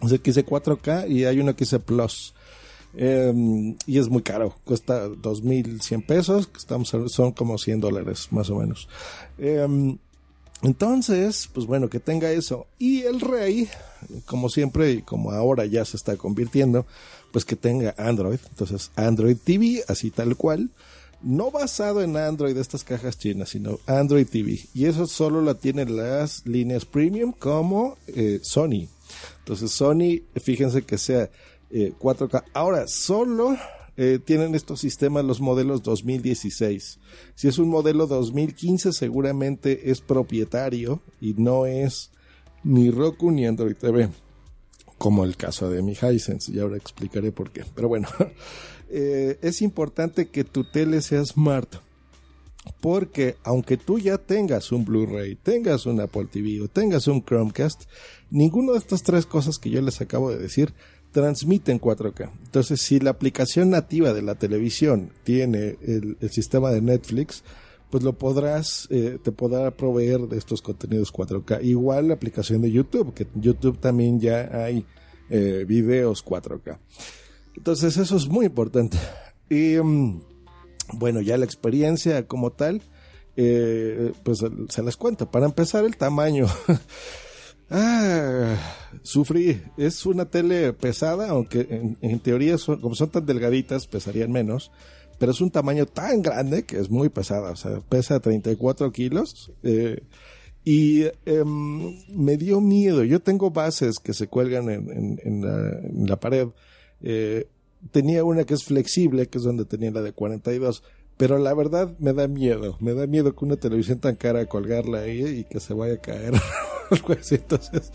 es 0.02 0.12
el 0.12 0.22
que 0.22 0.32
dice 0.32 0.46
4K 0.46 1.10
y 1.10 1.26
hay 1.26 1.40
uno 1.40 1.56
que 1.56 1.66
dice 1.66 1.80
Plus. 1.80 2.35
Em, 2.98 3.76
y 3.86 3.98
es 3.98 4.08
muy 4.10 4.22
caro, 4.22 4.56
cuesta 4.64 5.08
2.100 5.08 6.06
pesos, 6.06 6.50
estamos, 6.56 6.96
son 7.08 7.32
como 7.34 7.58
100 7.58 7.82
dólares 7.82 8.28
más 8.32 8.50
o 8.50 8.56
menos. 8.56 8.88
Em, 9.38 9.98
entonces, 10.62 11.50
pues 11.54 11.66
bueno, 11.68 11.90
que 11.90 12.00
tenga 12.00 12.32
eso. 12.32 12.68
Y 12.80 13.02
el 13.04 13.20
rey, 13.20 13.70
como 14.26 14.50
siempre 14.50 14.92
y 14.92 15.02
como 15.02 15.32
ahora 15.32 15.66
ya 15.66 15.84
se 15.86 15.98
está 15.98 16.16
convirtiendo, 16.18 16.86
pues 17.32 17.46
que 17.46 17.56
tenga 17.56 17.94
Android. 17.98 18.40
Entonces, 18.50 18.92
Android 18.96 19.38
TV, 19.44 19.84
así 19.88 20.12
tal 20.12 20.36
cual. 20.38 20.72
No 21.22 21.52
basado 21.52 22.02
en 22.02 22.18
Android, 22.18 22.56
estas 22.58 22.84
cajas 22.84 23.18
chinas, 23.18 23.50
sino 23.50 23.80
Android 23.88 24.28
TV. 24.28 24.60
Y 24.74 24.86
eso 24.86 25.06
solo 25.08 25.42
lo 25.42 25.56
tienen 25.56 25.98
las 25.98 26.46
líneas 26.46 26.86
premium 26.86 27.32
como 27.32 27.98
eh, 28.08 28.40
Sony. 28.42 28.88
Entonces, 29.40 29.72
Sony, 29.72 30.22
fíjense 30.42 30.84
que 30.84 30.98
sea 30.98 31.30
4K. 31.76 32.44
Eh, 32.44 32.50
Ahora, 32.54 32.88
solo 32.88 33.58
eh, 33.98 34.20
tienen 34.24 34.56
estos 34.56 34.82
sistemas 34.82 35.24
los 35.24 35.40
modelos 35.40 35.82
2016. 35.84 37.00
Si 37.36 37.48
es 37.48 37.58
un 37.58 37.70
modelo 37.70 38.08
2015, 38.08 38.92
seguramente 38.92 39.90
es 39.90 40.02
propietario 40.02 41.02
y 41.22 41.34
no 41.34 41.66
es 41.66 42.12
ni 42.64 42.92
Roku 42.92 43.32
ni 43.32 43.46
Android 43.46 43.76
TV. 43.76 44.10
Como 44.98 45.24
el 45.24 45.36
caso 45.38 45.70
de 45.70 45.82
mi 45.82 45.92
Hisense, 45.92 46.52
y 46.52 46.60
ahora 46.60 46.78
explicaré 46.78 47.32
por 47.32 47.52
qué. 47.52 47.64
Pero 47.76 47.88
bueno, 47.88 48.08
eh, 48.90 49.38
es 49.42 49.62
importante 49.62 50.28
que 50.28 50.44
tu 50.44 50.64
tele 50.64 51.02
sea 51.02 51.24
smart. 51.26 51.76
Porque 52.82 53.36
aunque 53.44 53.78
tú 53.78 54.00
ya 54.00 54.18
tengas 54.18 54.72
un 54.72 54.86
Blu-ray, 54.86 55.36
tengas 55.36 55.86
un 55.86 56.02
Apple 56.02 56.26
TV 56.32 56.62
o 56.62 56.68
tengas 56.68 57.08
un 57.08 57.24
Chromecast, 57.24 57.84
ninguna 58.32 58.72
de 58.72 58.80
estas 58.80 59.04
tres 59.04 59.28
cosas 59.28 59.60
que 59.60 59.70
yo 59.70 59.82
les 59.82 60.02
acabo 60.02 60.32
de 60.32 60.40
decir 60.40 60.74
transmiten 61.16 61.80
4K. 61.80 62.30
Entonces, 62.44 62.82
si 62.82 63.00
la 63.00 63.12
aplicación 63.12 63.70
nativa 63.70 64.12
de 64.12 64.22
la 64.22 64.36
televisión 64.36 65.12
tiene 65.24 65.78
el, 65.82 66.18
sistema 66.30 66.72
de 66.72 66.82
Netflix, 66.82 67.42
pues 67.90 68.04
lo 68.04 68.18
podrás, 68.18 68.86
eh, 68.92 69.18
te 69.24 69.32
podrá 69.32 69.72
proveer 69.72 70.20
de 70.28 70.38
estos 70.38 70.62
contenidos 70.62 71.14
4K. 71.14 71.64
Igual 71.64 72.10
la 72.10 72.16
aplicación 72.16 72.62
de 72.62 72.70
YouTube, 72.70 73.14
que 73.14 73.24
en 73.34 73.42
YouTube 73.42 73.80
también 73.80 74.20
ya 74.20 74.50
hay 74.52 74.86
eh, 75.30 75.64
videos 75.66 76.22
4K. 76.26 76.80
Entonces, 77.56 77.96
eso 77.96 78.18
es 78.18 78.28
muy 78.28 78.48
importante. 78.48 78.98
Y 79.50 79.78
mm, 79.82 80.22
bueno, 80.96 81.22
ya 81.22 81.38
la 81.38 81.46
experiencia 81.46 82.28
como 82.28 82.52
tal, 82.52 82.82
eh, 83.38 84.12
pues 84.24 84.44
se 84.68 84.84
les 84.84 84.98
cuento. 84.98 85.32
Para 85.32 85.46
empezar, 85.46 85.86
el 85.86 85.96
tamaño. 85.96 86.48
Ah, 87.70 88.56
sufrí. 89.02 89.62
Es 89.78 90.06
una 90.06 90.26
tele 90.26 90.74
pesada, 90.74 91.30
aunque 91.30 91.96
en, 92.02 92.20
teoría, 92.20 92.58
son, 92.58 92.80
como 92.80 92.96
son 92.96 93.10
tan 93.10 93.26
delgaditas, 93.26 93.88
pesarían 93.88 94.32
menos. 94.32 94.72
Pero 95.18 95.32
es 95.32 95.42
un 95.42 95.50
tamaño 95.50 95.86
tan 95.86 96.22
grande 96.22 96.66
que 96.66 96.78
es 96.78 96.90
muy 96.90 97.10
pesada. 97.10 97.52
O 97.52 97.56
sea, 97.56 97.80
pesa 97.82 98.20
34 98.20 98.92
kilos. 98.92 99.52
Eh, 99.64 100.02
y 100.64 101.04
em, 101.26 101.96
me 102.10 102.38
dio 102.38 102.60
miedo. 102.60 103.04
Yo 103.04 103.22
tengo 103.22 103.52
bases 103.52 104.00
que 104.00 104.14
se 104.14 104.28
cuelgan 104.28 104.70
en, 104.70 106.08
la, 106.08 106.20
pared. 106.20 106.48
Eh, 107.02 107.48
tenía 107.92 108.24
una 108.24 108.46
que 108.46 108.56
es 108.56 108.64
flexible, 108.64 109.28
que 109.28 109.38
es 109.38 109.44
donde 109.44 109.66
tenía 109.66 109.92
la 109.92 110.02
de 110.02 110.12
42. 110.12 110.84
Pero 111.18 111.38
la 111.38 111.54
verdad 111.54 111.96
me 112.00 112.14
da 112.14 112.28
miedo. 112.28 112.78
Me 112.80 112.94
da 112.94 113.08
miedo 113.08 113.36
que 113.36 113.46
una 113.46 113.56
televisión 113.56 114.00
tan 114.00 114.16
cara 114.16 114.46
colgarla 114.48 115.00
ahí 115.00 115.24
y 115.24 115.44
que 115.46 115.60
se 115.60 115.74
vaya 115.74 115.96
a 115.96 116.02
caer. 116.02 116.34
Entonces 117.32 117.92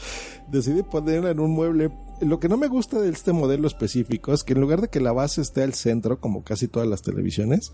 decidí 0.51 0.83
ponerla 0.83 1.31
en 1.31 1.41
un 1.41 1.51
mueble. 1.51 1.91
Lo 2.21 2.41
que 2.41 2.49
no 2.49 2.57
me 2.57 2.69
gusta 2.69 3.01
de 3.01 3.11
este 3.11 3.33
modelo 3.33 3.67
específico 3.67 4.33
es 4.33 4.43
que 4.43 4.55
en 4.55 4.61
lugar 4.61 4.81
de 4.81 4.89
que 4.89 5.01
la 5.01 5.13
base 5.13 5.41
esté 5.43 5.63
al 5.63 5.75
centro, 5.75 6.21
como 6.21 6.43
casi 6.43 6.67
todas 6.67 6.89
las 6.89 7.03
televisiones, 7.03 7.73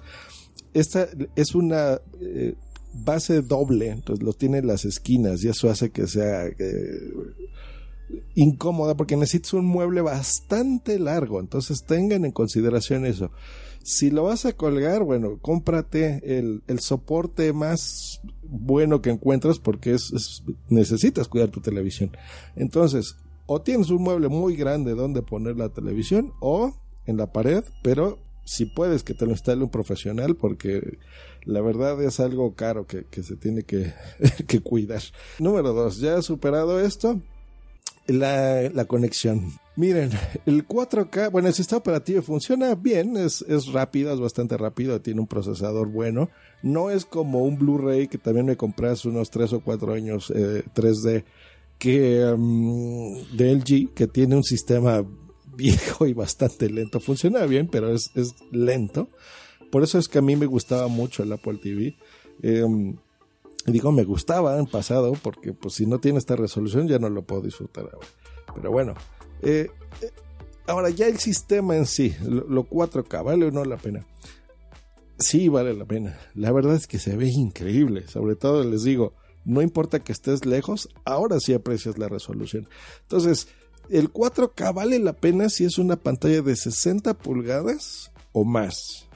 esta 0.74 1.08
es 1.36 1.54
una 1.54 2.00
eh, 2.20 2.54
base 2.92 3.42
doble, 3.42 3.88
entonces 3.88 4.24
lo 4.24 4.32
tiene 4.32 4.58
en 4.58 4.66
las 4.66 4.84
esquinas 4.84 5.42
y 5.42 5.48
eso 5.48 5.70
hace 5.70 5.90
que 5.90 6.06
sea 6.06 6.46
eh, 6.46 7.12
incómoda 8.34 8.96
porque 8.96 9.16
necesitas 9.16 9.54
un 9.54 9.66
mueble 9.66 10.00
bastante 10.00 10.98
largo, 10.98 11.40
entonces 11.40 11.84
tengan 11.84 12.24
en 12.24 12.32
consideración 12.32 13.06
eso. 13.06 13.30
Si 13.86 14.10
lo 14.10 14.24
vas 14.24 14.46
a 14.46 14.52
colgar, 14.52 15.04
bueno, 15.04 15.38
cómprate 15.40 16.38
el, 16.38 16.64
el 16.66 16.80
soporte 16.80 17.52
más 17.52 18.20
bueno 18.42 19.00
que 19.00 19.10
encuentras 19.10 19.60
porque 19.60 19.92
es, 19.94 20.42
necesitas 20.68 21.28
cuidar 21.28 21.50
tu 21.50 21.60
televisión. 21.60 22.10
Entonces, 22.56 23.14
o 23.46 23.62
tienes 23.62 23.90
un 23.90 24.02
mueble 24.02 24.26
muy 24.26 24.56
grande 24.56 24.96
donde 24.96 25.22
poner 25.22 25.56
la 25.56 25.68
televisión 25.68 26.32
o 26.40 26.74
en 27.06 27.16
la 27.16 27.32
pared, 27.32 27.62
pero 27.84 28.18
si 28.44 28.66
puedes 28.66 29.04
que 29.04 29.14
te 29.14 29.24
lo 29.24 29.30
instale 29.30 29.62
un 29.62 29.70
profesional 29.70 30.34
porque 30.34 30.98
la 31.44 31.60
verdad 31.60 32.02
es 32.02 32.18
algo 32.18 32.56
caro 32.56 32.88
que, 32.88 33.06
se 33.22 33.36
tiene 33.36 33.62
que, 33.62 33.94
que, 34.48 34.58
cuidar. 34.62 35.02
Número 35.38 35.72
dos, 35.72 35.98
ya 35.98 36.20
superado 36.22 36.80
esto, 36.80 37.20
la, 38.08 38.62
la, 38.70 38.84
conexión. 38.86 39.52
Miren, 39.76 40.10
el 40.46 40.66
4K, 40.66 41.30
bueno, 41.30 41.48
el 41.48 41.54
sistema 41.54 41.80
operativo 41.80 42.22
funciona 42.22 42.74
bien, 42.74 43.16
es, 43.18 43.42
es 43.42 43.66
rápido, 43.72 44.12
es 44.12 44.20
bastante 44.20 44.56
rápido, 44.56 45.02
tiene 45.02 45.20
un 45.20 45.26
procesador 45.26 45.88
bueno. 45.88 46.30
No 46.62 46.90
es 46.90 47.04
como 47.04 47.44
un 47.44 47.58
Blu-ray 47.58 48.08
que 48.08 48.16
también 48.16 48.46
me 48.46 48.56
compré 48.56 48.88
hace 48.88 49.08
unos 49.08 49.30
3 49.30 49.52
o 49.52 49.60
4 49.60 49.92
años 49.92 50.30
3D 50.32 51.16
eh, 51.16 51.24
que 51.78 52.24
um, 52.24 53.22
de 53.36 53.54
LG 53.54 53.92
que 53.92 54.06
tiene 54.06 54.36
un 54.36 54.44
sistema 54.44 55.04
viejo 55.54 56.06
y 56.06 56.14
bastante 56.14 56.70
lento. 56.70 56.98
Funciona 56.98 57.44
bien, 57.44 57.68
pero 57.68 57.92
es, 57.92 58.10
es 58.14 58.34
lento. 58.50 59.10
Por 59.70 59.82
eso 59.82 59.98
es 59.98 60.08
que 60.08 60.18
a 60.18 60.22
mí 60.22 60.36
me 60.36 60.46
gustaba 60.46 60.88
mucho 60.88 61.22
el 61.22 61.32
Apple 61.32 61.58
TV. 61.62 61.96
Em, 62.42 62.96
digo, 63.66 63.92
me 63.92 64.04
gustaba 64.04 64.58
en 64.58 64.66
pasado, 64.66 65.12
porque 65.22 65.52
pues 65.52 65.74
si 65.74 65.86
no 65.86 65.98
tiene 65.98 66.18
esta 66.18 66.36
resolución 66.36 66.88
ya 66.88 66.98
no 66.98 67.10
lo 67.10 67.22
puedo 67.22 67.42
disfrutar 67.42 67.84
ahora. 67.92 68.06
Pero 68.54 68.70
bueno, 68.70 68.94
eh, 69.42 69.70
eh, 70.02 70.10
ahora 70.66 70.90
ya 70.90 71.06
el 71.06 71.18
sistema 71.18 71.76
en 71.76 71.86
sí, 71.86 72.14
lo, 72.22 72.64
4K, 72.64 73.24
¿vale 73.24 73.46
o 73.46 73.50
no 73.50 73.64
la 73.64 73.76
pena? 73.76 74.06
Sí, 75.18 75.48
vale 75.48 75.74
la 75.74 75.84
pena. 75.84 76.18
La 76.34 76.52
verdad 76.52 76.74
es 76.74 76.86
que 76.86 76.98
se 76.98 77.16
ve 77.16 77.28
increíble. 77.28 78.06
Sobre 78.06 78.36
todo 78.36 78.64
les 78.64 78.82
digo, 78.82 79.14
no 79.44 79.62
importa 79.62 80.00
que 80.00 80.12
estés 80.12 80.44
lejos, 80.44 80.88
ahora 81.04 81.40
sí 81.40 81.54
aprecias 81.54 81.96
la 81.98 82.08
resolución. 82.08 82.68
Entonces, 83.02 83.48
el 83.88 84.12
4K 84.12 84.74
vale 84.74 84.98
la 84.98 85.14
pena 85.14 85.48
si 85.48 85.64
es 85.64 85.78
una 85.78 85.96
pantalla 85.96 86.42
de 86.42 86.56
60 86.56 87.14
pulgadas 87.14 88.10
o 88.32 88.44
más. 88.44 89.06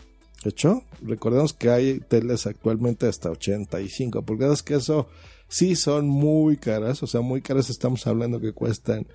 ¿Hecho? 0.42 0.84
Recordemos 1.02 1.52
que 1.52 1.68
hay 1.68 2.00
teles 2.00 2.46
actualmente 2.46 3.06
hasta 3.06 3.30
85 3.30 4.22
pulgadas, 4.22 4.62
que 4.62 4.76
eso 4.76 5.06
sí 5.48 5.76
son 5.76 6.08
muy 6.08 6.56
caras, 6.56 7.02
o 7.02 7.06
sea, 7.06 7.20
muy 7.20 7.42
caras 7.42 7.68
estamos 7.68 8.06
hablando 8.06 8.40
que 8.40 8.54
cuestan 8.54 9.06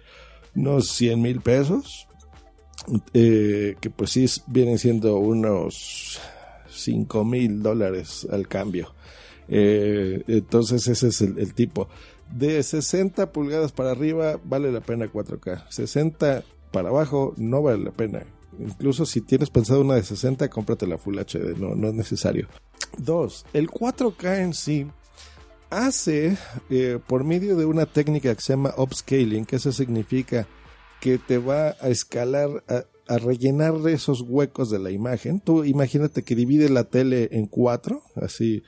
unos 0.55 0.89
100 0.89 1.21
mil 1.21 1.41
pesos, 1.41 2.07
eh, 3.13 3.75
que 3.79 3.89
pues 3.89 4.11
sí 4.11 4.25
vienen 4.47 4.77
siendo 4.77 5.17
unos 5.17 6.19
5 6.69 7.25
mil 7.25 7.61
dólares 7.61 8.27
al 8.31 8.47
cambio. 8.47 8.93
Eh, 9.47 10.23
entonces 10.27 10.87
ese 10.87 11.07
es 11.09 11.21
el 11.21 11.53
tipo 11.53 11.87
de 12.31 12.61
60 12.63 13.31
pulgadas 13.31 13.71
para 13.71 13.91
arriba 13.91 14.39
vale 14.43 14.71
la 14.71 14.81
pena 14.81 15.11
4K. 15.11 15.69
60 15.69 16.43
para 16.71 16.89
abajo 16.89 17.33
no 17.37 17.61
vale 17.61 17.83
la 17.83 17.91
pena. 17.91 18.23
Incluso 18.59 19.05
si 19.05 19.21
tienes 19.21 19.49
pensado 19.49 19.81
una 19.81 19.95
de 19.95 20.03
60, 20.03 20.49
cómprate 20.49 20.87
la 20.87 20.97
Full 20.97 21.17
HD, 21.17 21.57
no, 21.57 21.75
no 21.75 21.89
es 21.89 21.93
necesario. 21.93 22.47
Dos, 22.97 23.45
el 23.53 23.69
4K 23.69 24.39
en 24.39 24.53
sí 24.53 24.87
hace 25.69 26.37
eh, 26.69 26.99
por 27.05 27.23
medio 27.23 27.55
de 27.55 27.65
una 27.65 27.85
técnica 27.85 28.33
que 28.35 28.41
se 28.41 28.53
llama 28.53 28.73
upscaling, 28.77 29.45
que 29.45 29.57
eso 29.57 29.71
significa 29.71 30.47
que 31.01 31.17
te 31.17 31.37
va 31.37 31.75
a 31.79 31.89
escalar, 31.89 32.63
a, 32.67 33.17
rellenar 33.17 33.75
esos 33.87 34.21
huecos 34.21 34.71
de 34.71 34.79
la 34.79 34.91
imagen. 34.91 35.39
Tú 35.39 35.63
imagínate 35.63 36.23
que 36.23 36.35
divide 36.35 36.69
la 36.69 36.85
tele 36.85 37.29
en 37.31 37.45
cuatro, 37.45 38.01
así 38.15 38.63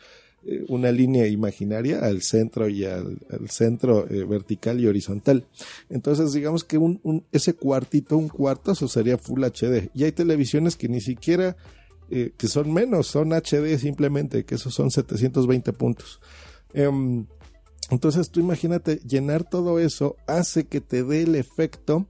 eh, 0.46 0.63
una 0.70 0.92
línea 0.92 1.27
imaginaria 1.27 2.00
al 2.00 2.22
centro 2.22 2.70
y 2.70 2.86
al, 2.86 3.18
centro 3.50 4.08
eh, 4.10 4.24
vertical 4.24 4.80
y 4.80 4.88
horizontal. 4.88 5.46
Entonces, 5.89 6.32
digamos 6.34 6.63
que 6.63 6.77
un, 6.77 7.25
ese 7.32 7.56
cuartito, 7.56 8.16
un 8.16 8.30
cuarto, 8.30 8.72
eso 8.72 8.88
sería 8.88 9.18
Full 9.18 9.44
HD. 9.44 9.89
Y 9.94 10.04
hay 10.04 10.12
televisiones 10.12 10.75
que 10.75 10.88
ni 10.88 11.01
siquiera, 11.01 11.58
eh, 12.12 12.32
que 12.38 12.48
son 12.48 12.72
menos, 12.72 13.08
son 13.08 13.34
HD 13.34 13.77
simplemente, 13.80 14.46
que 14.46 14.56
esos 14.56 14.74
son 14.74 14.92
720 14.92 15.74
puntos. 15.74 16.22
Em, 16.74 17.25
entonces, 17.89 18.29
tú 18.29 18.39
imagínate, 18.39 18.97
llenar 19.07 19.43
todo 19.43 19.79
eso 19.79 20.17
hace 20.27 20.65
que 20.65 20.81
te 20.81 21.03
dé 21.03 21.24
el 21.24 21.36
efecto. 21.36 22.07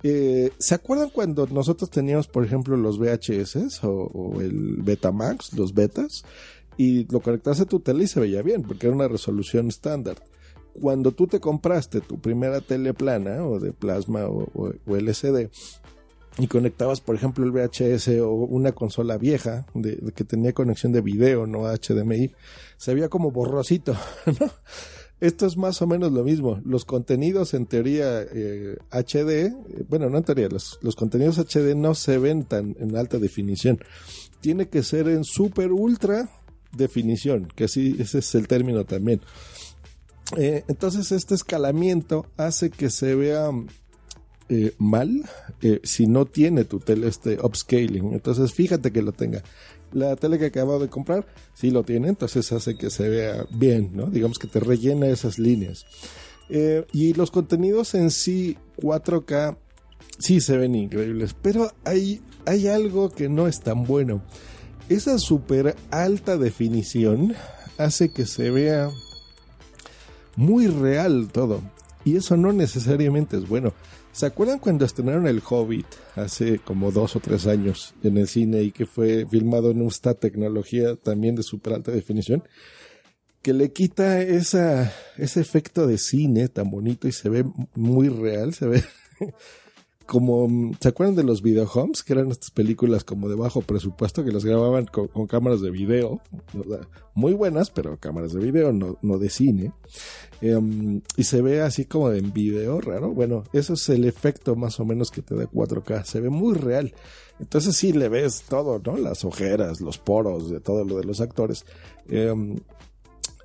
¿Se 0.00 0.74
acuerdan 0.74 1.10
cuando 1.10 1.48
nosotros 1.48 1.90
teníamos, 1.90 2.28
por 2.28 2.44
ejemplo, 2.44 2.76
los 2.76 3.00
VHS 3.00 3.82
o, 3.82 3.90
o 3.90 4.40
el 4.40 4.76
Betamax, 4.82 5.54
los 5.54 5.74
betas? 5.74 6.22
y 6.78 7.04
lo 7.12 7.20
conectaste 7.20 7.64
a 7.64 7.66
tu 7.66 7.80
tele 7.80 8.04
y 8.04 8.06
se 8.06 8.20
veía 8.20 8.40
bien, 8.40 8.62
porque 8.62 8.86
era 8.86 8.96
una 8.96 9.08
resolución 9.08 9.68
estándar. 9.68 10.16
Cuando 10.80 11.10
tú 11.10 11.26
te 11.26 11.40
compraste 11.40 12.00
tu 12.00 12.20
primera 12.20 12.60
tele 12.60 12.94
plana 12.94 13.44
o 13.44 13.58
de 13.58 13.72
plasma 13.72 14.26
o, 14.26 14.72
LCD 14.86 15.50
y 16.38 16.46
conectabas, 16.46 17.00
por 17.00 17.16
ejemplo, 17.16 17.44
el 17.44 17.50
VHS 17.50 18.08
o 18.20 18.30
una 18.30 18.72
consola 18.72 19.18
vieja 19.18 19.66
de, 19.74 19.98
que 20.14 20.24
tenía 20.24 20.52
conexión 20.52 20.92
de 20.92 21.00
video, 21.00 21.46
no 21.46 21.64
HDMI, 21.64 22.32
se 22.76 22.94
veía 22.94 23.08
como 23.08 23.30
borrosito, 23.30 23.96
Esto 25.20 25.46
es 25.46 25.56
más 25.56 25.82
o 25.82 25.86
menos 25.88 26.12
lo 26.12 26.22
mismo. 26.22 26.60
Los 26.64 26.84
contenidos 26.84 27.52
en 27.52 27.66
teoría 27.66 28.20
HD, 28.92 29.46
eh, 29.46 29.52
bueno, 29.88 30.08
no 30.08 30.18
en 30.18 30.22
teoría, 30.24 30.48
los, 30.48 30.78
los, 30.80 30.94
contenidos 30.94 31.38
HD 31.38 31.74
no 31.74 31.94
se 31.94 32.18
ven 32.18 32.44
tan 32.44 32.76
en 32.78 32.96
alta 32.96 33.18
definición. 33.18 33.80
Tiene 34.40 34.68
que 34.68 34.84
ser 34.84 35.08
en 35.08 35.24
super 35.24 35.72
ultra 35.72 36.30
definición, 36.72 37.48
que 37.56 37.64
así 37.64 37.96
ese 37.98 38.18
es 38.18 38.34
el 38.36 38.46
término 38.46 38.84
también. 38.84 39.20
Eh, 40.36 40.62
entonces 40.68 41.10
este 41.10 41.34
escalamiento 41.34 42.26
hace 42.36 42.70
que 42.70 42.90
se 42.90 43.14
vea 43.14 43.50
eh, 44.48 44.74
mal 44.78 45.28
eh, 45.62 45.80
si 45.84 46.06
no 46.06 46.26
tiene 46.26 46.64
tu 46.64 46.80
tele 46.80 47.08
este 47.08 47.38
upscaling. 47.40 48.12
Entonces 48.12 48.52
fíjate 48.52 48.92
que 48.92 49.02
lo 49.02 49.12
tenga. 49.12 49.42
La 49.92 50.16
tele 50.16 50.38
que 50.38 50.46
acabo 50.46 50.78
de 50.78 50.88
comprar 50.88 51.26
sí 51.54 51.70
lo 51.70 51.82
tiene, 51.82 52.08
entonces 52.08 52.52
hace 52.52 52.76
que 52.76 52.90
se 52.90 53.08
vea 53.08 53.46
bien, 53.50 53.90
¿no? 53.94 54.06
Digamos 54.06 54.38
que 54.38 54.46
te 54.46 54.60
rellena 54.60 55.06
esas 55.06 55.38
líneas. 55.38 55.86
y 56.92 57.12
los 57.14 57.30
contenidos 57.30 57.94
en 57.94 58.10
sí 58.10 58.56
4K 58.78 59.56
sí 60.18 60.40
se 60.40 60.56
ven 60.56 60.74
increíbles, 60.74 61.34
pero 61.40 61.72
hay, 61.84 62.20
hay 62.46 62.68
algo 62.68 63.10
que 63.10 63.28
no 63.28 63.46
es 63.46 63.60
tan 63.60 63.84
bueno 63.84 64.22
esa 64.88 65.18
super 65.18 65.76
alta 65.90 66.38
definición 66.38 67.34
hace 67.76 68.10
que 68.10 68.26
se 68.26 68.50
vea 68.50 68.90
muy 70.36 70.66
real 70.66 71.28
todo. 71.32 71.60
Y 72.04 72.16
eso 72.16 72.36
no 72.36 72.52
necesariamente 72.52 73.36
es 73.36 73.46
bueno. 73.48 73.74
¿Se 74.18 74.26
acuerdan 74.26 74.58
cuando 74.58 74.84
estrenaron 74.84 75.28
El 75.28 75.40
Hobbit 75.48 75.86
hace 76.16 76.58
como 76.58 76.90
dos 76.90 77.14
o 77.14 77.20
tres 77.20 77.46
años 77.46 77.94
en 78.02 78.18
el 78.18 78.26
cine 78.26 78.64
y 78.64 78.72
que 78.72 78.84
fue 78.84 79.24
filmado 79.24 79.70
en 79.70 79.86
esta 79.86 80.14
tecnología 80.14 80.96
también 80.96 81.36
de 81.36 81.44
super 81.44 81.74
alta 81.74 81.92
definición? 81.92 82.42
Que 83.42 83.52
le 83.52 83.72
quita 83.72 84.20
ese 84.20 84.90
efecto 85.16 85.86
de 85.86 85.98
cine 85.98 86.48
tan 86.48 86.68
bonito 86.68 87.06
y 87.06 87.12
se 87.12 87.28
ve 87.28 87.44
muy 87.76 88.08
real, 88.08 88.54
se 88.54 88.66
ve 88.66 88.82
como, 90.08 90.72
¿se 90.80 90.88
acuerdan 90.88 91.16
de 91.16 91.22
los 91.22 91.42
video 91.42 91.68
homes? 91.70 92.02
Que 92.02 92.14
eran 92.14 92.30
estas 92.30 92.50
películas 92.50 93.04
como 93.04 93.28
de 93.28 93.34
bajo 93.34 93.60
presupuesto 93.60 94.24
que 94.24 94.32
las 94.32 94.42
grababan 94.42 94.86
con, 94.86 95.26
cámaras 95.26 95.60
de 95.60 95.70
video, 95.70 96.22
muy 97.12 97.34
buenas, 97.34 97.68
pero 97.68 97.98
cámaras 97.98 98.32
de 98.32 98.40
video, 98.40 98.72
no, 98.72 98.96
no 99.02 99.18
de 99.18 99.28
cine. 99.28 99.74
Em, 100.40 101.02
y 101.18 101.24
se 101.24 101.42
ve 101.42 101.60
así 101.60 101.84
como 101.84 102.10
en 102.10 102.32
video 102.32 102.80
raro. 102.80 103.12
Bueno, 103.12 103.44
eso 103.52 103.74
es 103.74 103.86
el 103.90 104.06
efecto 104.06 104.56
más 104.56 104.80
o 104.80 104.86
menos 104.86 105.10
que 105.10 105.20
te 105.20 105.34
da 105.34 105.44
4K. 105.44 106.04
Se 106.04 106.20
ve 106.20 106.30
muy 106.30 106.54
real. 106.54 106.94
Entonces 107.38 107.76
sí 107.76 107.92
le 107.92 108.08
ves 108.08 108.44
todo, 108.48 108.80
¿no? 108.82 108.96
Las 108.96 109.26
ojeras, 109.26 109.82
los 109.82 109.98
poros, 109.98 110.48
de 110.50 110.60
todo 110.60 110.84
lo 110.84 110.96
de 110.96 111.04
los 111.04 111.20
actores. 111.20 111.66
Em, 112.08 112.56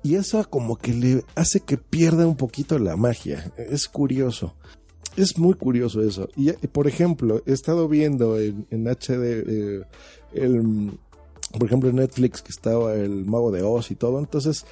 y 0.02 0.14
eso 0.14 0.42
como 0.48 0.76
que 0.78 0.94
le 0.94 1.24
hace 1.34 1.60
que 1.60 1.76
pierda 1.76 2.26
un 2.26 2.36
poquito 2.36 2.78
la 2.78 2.96
magia. 2.96 3.52
Es 3.58 3.86
curioso 3.86 4.54
es 5.16 5.38
muy 5.38 5.54
curioso 5.54 6.02
eso. 6.02 6.28
Y, 6.36 6.52
por 6.68 6.86
ejemplo, 6.86 7.42
he 7.46 7.52
estado 7.52 7.88
viendo 7.88 8.38
en, 8.38 8.66
HD, 8.70 9.44
eh, 9.46 9.82
el, 10.32 10.92
por 11.52 11.64
ejemplo, 11.64 11.90
en 11.90 11.96
Netflix 11.96 12.42
que 12.42 12.50
estaba 12.50 12.94
el 12.94 13.24
Mago 13.24 13.50
de 13.50 13.62
Oz 13.62 13.90
y 13.90 13.94
todo. 13.94 14.18
Entonces, 14.18 14.66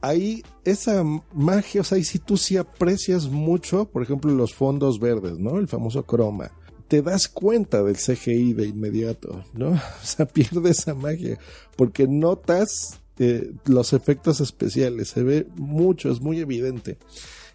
ahí 0.00 0.42
esa 0.64 1.04
magia, 1.32 1.80
o 1.80 1.84
sea, 1.84 1.98
y 1.98 2.04
si 2.04 2.18
tú 2.18 2.36
sí 2.36 2.56
aprecias 2.56 3.28
mucho, 3.28 3.86
por 3.86 4.02
ejemplo, 4.02 4.32
los 4.32 4.54
fondos 4.54 5.00
verdes, 5.00 5.38
¿no? 5.38 5.58
El 5.58 5.68
famoso 5.68 6.04
croma. 6.04 6.50
Te 6.88 7.02
das 7.02 7.28
cuenta 7.28 7.84
del 7.84 7.96
CGI 7.96 8.52
de 8.52 8.66
inmediato, 8.66 9.44
¿no? 9.54 9.70
O 10.02 10.04
sea, 10.04 10.26
pierde 10.26 10.70
esa 10.70 10.94
magia 10.94 11.38
porque 11.76 12.06
notas 12.06 13.00
eh, 13.18 13.52
los 13.66 13.92
efectos 13.92 14.40
especiales, 14.40 15.08
se 15.08 15.22
ve 15.22 15.46
mucho, 15.56 16.10
es 16.10 16.20
muy 16.20 16.40
evidente. 16.40 16.98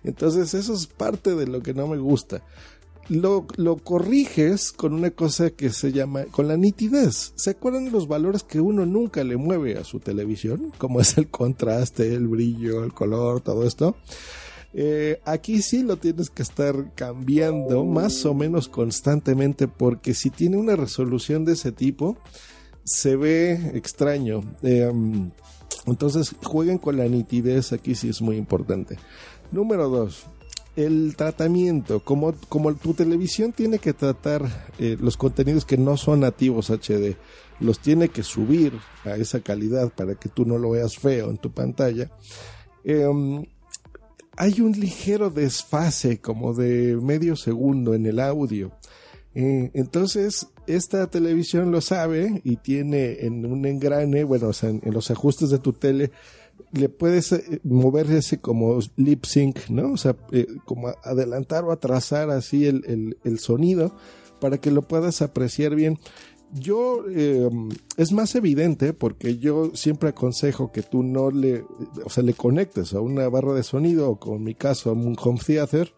Entonces 0.05 0.53
eso 0.53 0.73
es 0.73 0.87
parte 0.87 1.35
de 1.35 1.47
lo 1.47 1.61
que 1.61 1.73
no 1.73 1.87
me 1.87 1.97
gusta. 1.97 2.41
lo, 3.09 3.45
lo, 3.57 3.77
corriges 3.77 4.71
con 4.71 4.93
una 4.93 5.11
cosa 5.11 5.51
que 5.51 5.69
se 5.69 5.91
llama, 5.91 6.25
con 6.25 6.47
la 6.47 6.57
nitidez. 6.57 7.33
¿Se 7.35 7.51
acuerdan 7.51 7.91
los 7.91 8.07
valores 8.07 8.43
que 8.43 8.59
uno 8.59 8.85
nunca 8.85 9.23
le 9.23 9.37
mueve 9.37 9.77
a 9.77 9.83
su 9.83 9.99
televisión? 9.99 10.71
Como 10.77 11.01
es 11.01 11.17
el 11.17 11.27
contraste, 11.27 12.13
el 12.13 12.27
brillo, 12.27 12.83
el 12.83 12.93
color, 12.93 13.41
todo 13.41 13.65
esto. 13.65 13.95
Eh, 14.77 15.21
aquí 15.23 15.61
sí 15.61 15.83
lo 15.83 15.95
tienes 15.95 16.29
que 16.29 16.43
estar 16.43 16.93
cambiando 16.95 17.85
más 17.85 18.25
o 18.25 18.33
menos 18.33 18.67
constantemente 18.67 19.69
porque 19.69 20.13
si 20.13 20.29
tiene 20.29 20.57
una 20.57 20.75
resolución 20.75 21.45
de 21.45 21.53
ese 21.53 21.71
tipo, 21.71 22.17
se 22.83 23.15
ve 23.15 23.71
extraño. 23.73 24.43
Eh, 24.63 24.91
entonces 25.85 26.35
jueguen 26.43 26.77
con 26.77 26.97
la 26.97 27.05
nitidez, 27.05 27.73
aquí 27.73 27.95
sí 27.95 28.09
es 28.09 28.21
muy 28.21 28.37
importante. 28.37 28.97
Número 29.51 29.89
dos, 29.89 30.25
el 30.75 31.15
tratamiento, 31.15 32.01
como, 32.01 32.33
como 32.49 32.73
tu 32.75 32.93
televisión 32.93 33.53
tiene 33.53 33.79
que 33.79 33.93
tratar 33.93 34.43
eh, 34.77 34.97
los 34.99 35.15
contenidos 35.15 35.65
que 35.65 35.77
no 35.77 35.95
son 35.97 36.21
nativos 36.21 36.69
HD, 36.69 37.15
los 37.59 37.79
tiene 37.79 38.09
que 38.09 38.23
subir 38.23 38.73
a 39.05 39.15
esa 39.15 39.39
calidad 39.39 39.93
para 39.93 40.15
que 40.15 40.29
tú 40.29 40.45
no 40.45 40.57
lo 40.57 40.71
veas 40.71 40.97
feo 40.97 41.29
en 41.29 41.37
tu 41.37 41.51
pantalla. 41.51 42.11
Em, 42.83 43.45
hay 44.35 44.59
un 44.59 44.73
ligero 44.73 45.29
desfase 45.29 46.19
como 46.19 46.53
de 46.53 46.97
medio 47.01 47.35
segundo 47.35 47.93
en 47.93 48.05
el 48.05 48.19
audio. 48.19 48.71
Eh, 49.33 49.71
entonces, 49.73 50.47
esta 50.67 51.07
televisión 51.07 51.71
lo 51.71 51.81
sabe 51.81 52.41
y 52.43 52.57
tiene 52.57 53.25
en 53.25 53.45
un 53.45 53.65
engrane, 53.65 54.23
bueno, 54.23 54.49
o 54.49 54.53
sea, 54.53 54.69
en 54.69 54.81
los 54.93 55.11
ajustes 55.11 55.49
de 55.49 55.59
tu 55.59 55.73
tele, 55.73 56.11
le 56.71 56.89
puedes 56.89 57.31
eh, 57.31 57.59
mover 57.63 58.11
ese 58.11 58.39
como 58.39 58.79
lip 58.95 59.25
sync, 59.25 59.69
¿no? 59.69 59.93
O 59.93 59.97
sea, 59.97 60.15
eh, 60.31 60.47
como 60.65 60.89
adelantar 61.03 61.63
o 61.63 61.71
atrasar 61.71 62.29
así 62.29 62.65
el, 62.65 63.17
el, 63.23 63.39
sonido 63.39 63.95
para 64.39 64.57
que 64.57 64.71
lo 64.71 64.81
puedas 64.81 65.21
apreciar 65.21 65.75
bien. 65.75 65.99
Yo, 66.53 67.03
eh, 67.09 67.49
es 67.97 68.11
más 68.11 68.35
evidente 68.35 68.93
porque 68.93 69.37
yo 69.37 69.71
siempre 69.73 70.09
aconsejo 70.09 70.71
que 70.71 70.83
tú 70.83 71.03
no 71.03 71.31
le, 71.31 71.65
o 72.03 72.09
sea, 72.09 72.23
le 72.23 72.33
conectes 72.33 72.93
a 72.93 73.01
una 73.01 73.27
barra 73.29 73.53
de 73.53 73.63
sonido 73.63 74.09
o 74.09 74.19
con 74.19 74.43
mi 74.43 74.55
caso 74.55 74.89
a 74.89 74.93
un 74.93 75.17
home 75.21 75.39
theater 75.45 75.93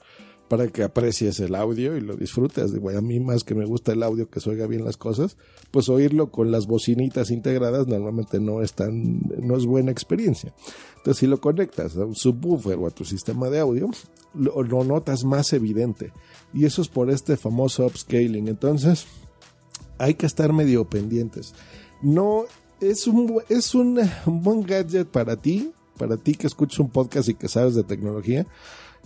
para 0.47 0.67
que 0.67 0.83
aprecies 0.83 1.39
el 1.39 1.55
audio 1.55 1.97
y 1.97 2.01
lo 2.01 2.15
disfrutes. 2.15 2.73
Digo, 2.73 2.89
a 2.89 3.01
mí 3.01 3.19
más 3.19 3.43
que 3.43 3.55
me 3.55 3.65
gusta 3.65 3.91
el 3.91 4.03
audio, 4.03 4.29
que 4.29 4.39
se 4.39 4.49
oiga 4.49 4.67
bien 4.67 4.85
las 4.85 4.97
cosas, 4.97 5.37
pues 5.71 5.89
oírlo 5.89 6.31
con 6.31 6.51
las 6.51 6.67
bocinitas 6.67 7.31
integradas 7.31 7.87
normalmente 7.87 8.39
no 8.39 8.61
es 8.61 8.73
tan, 8.73 9.21
no 9.41 9.57
es 9.57 9.65
buena 9.65 9.91
experiencia. 9.91 10.53
Entonces, 10.97 11.19
si 11.19 11.27
lo 11.27 11.41
conectas 11.41 11.97
a 11.97 12.05
un 12.05 12.15
subwoofer 12.15 12.77
o 12.77 12.87
a 12.87 12.91
tu 12.91 13.03
sistema 13.03 13.49
de 13.49 13.59
audio, 13.59 13.89
lo, 14.33 14.83
notas 14.83 15.23
más 15.25 15.51
evidente. 15.53 16.13
Y 16.53 16.65
eso 16.65 16.81
es 16.81 16.87
por 16.87 17.09
este 17.09 17.35
famoso 17.35 17.85
upscaling. 17.85 18.47
Entonces, 18.47 19.05
hay 19.97 20.13
que 20.13 20.25
estar 20.25 20.53
medio 20.53 20.85
pendientes. 20.85 21.53
No, 22.01 22.45
es 22.79 23.07
un, 23.07 23.41
es 23.49 23.75
un, 23.75 23.99
un 24.25 24.43
buen 24.43 24.63
gadget 24.63 25.07
para 25.07 25.35
ti, 25.35 25.71
para 25.97 26.15
ti 26.15 26.35
que 26.35 26.47
escuchas 26.47 26.79
un 26.79 26.89
podcast 26.89 27.27
y 27.27 27.33
que 27.33 27.49
sabes 27.49 27.75
de 27.75 27.83
tecnología. 27.83 28.47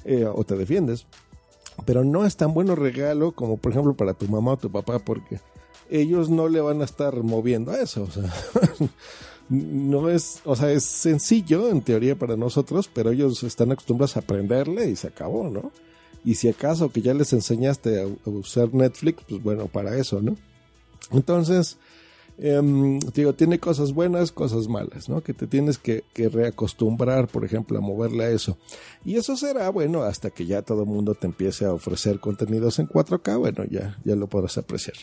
Eh, 0.04 0.26
o 0.26 0.44
te 0.44 0.56
defiendes 0.56 1.06
pero 1.86 2.04
no 2.04 2.26
es 2.26 2.38
tan 2.38 2.54
bueno 2.54 2.76
regalo 2.76 3.32
como 3.32 3.58
por 3.58 3.72
ejemplo 3.72 3.94
para 3.94 4.14
tu 4.14 4.28
mamá 4.28 4.54
o 4.54 4.58
tu 4.58 4.72
papá 4.72 5.00
porque 5.00 5.40
ellos 5.90 6.30
no 6.30 6.48
le 6.48 6.62
van 6.62 6.82
a 6.82 6.86
estar 6.86 7.16
moviendo 7.22 7.72
a 7.72 7.82
eso, 7.82 8.04
o 8.04 8.12
sea, 8.12 8.34
no 9.50 10.10
es, 10.10 10.42
o 10.46 10.56
sea, 10.56 10.72
es 10.72 10.86
sencillo 10.86 11.70
en 11.70 11.82
teoría 11.82 12.18
para 12.18 12.38
nosotros, 12.38 12.90
pero 12.92 13.12
ellos 13.12 13.44
están 13.44 13.72
acostumbrados 13.72 14.16
a 14.16 14.22
aprenderle 14.22 14.90
y 14.90 14.96
se 14.96 15.08
acabó, 15.08 15.50
¿no? 15.50 15.72
Y 16.24 16.36
si 16.36 16.48
acaso 16.48 16.92
que 16.92 17.02
ya 17.02 17.14
les 17.14 17.34
enseñaste 17.34 18.02
a 18.02 18.30
usar 18.30 18.74
Netflix, 18.74 19.24
pues 19.28 19.44
bueno, 19.44 19.68
para 19.68 19.98
eso, 19.98 20.22
¿no? 20.22 20.38
Entonces, 21.12 21.78
Em, 22.44 22.98
digo, 23.14 23.34
tiene 23.34 23.60
cosas 23.60 23.94
buenas, 23.94 24.32
cosas 24.32 24.68
malas, 24.68 25.08
¿no? 25.08 25.22
Que 25.22 25.32
te 25.32 25.46
tienes 25.46 25.78
que, 25.78 26.04
reacostumbrar, 26.16 27.28
por 27.28 27.46
ejemplo, 27.46 27.78
a 27.78 27.82
moverle 27.82 28.24
a 28.24 28.30
eso. 28.32 28.58
Y 29.06 29.18
eso 29.18 29.38
será, 29.38 29.70
bueno, 29.70 30.02
hasta 30.02 30.32
que 30.32 30.48
ya 30.48 30.64
todo 30.64 30.82
el 30.82 30.90
mundo 30.90 31.14
te 31.14 31.28
empiece 31.28 31.66
a 31.66 31.74
ofrecer 31.74 32.20
contenidos 32.20 32.80
en 32.80 32.88
4K, 32.88 33.38
bueno, 33.38 33.64
ya, 33.70 33.96
ya 34.04 34.16
lo 34.16 34.26
podrás 34.26 34.58
apreciar. 34.58 34.96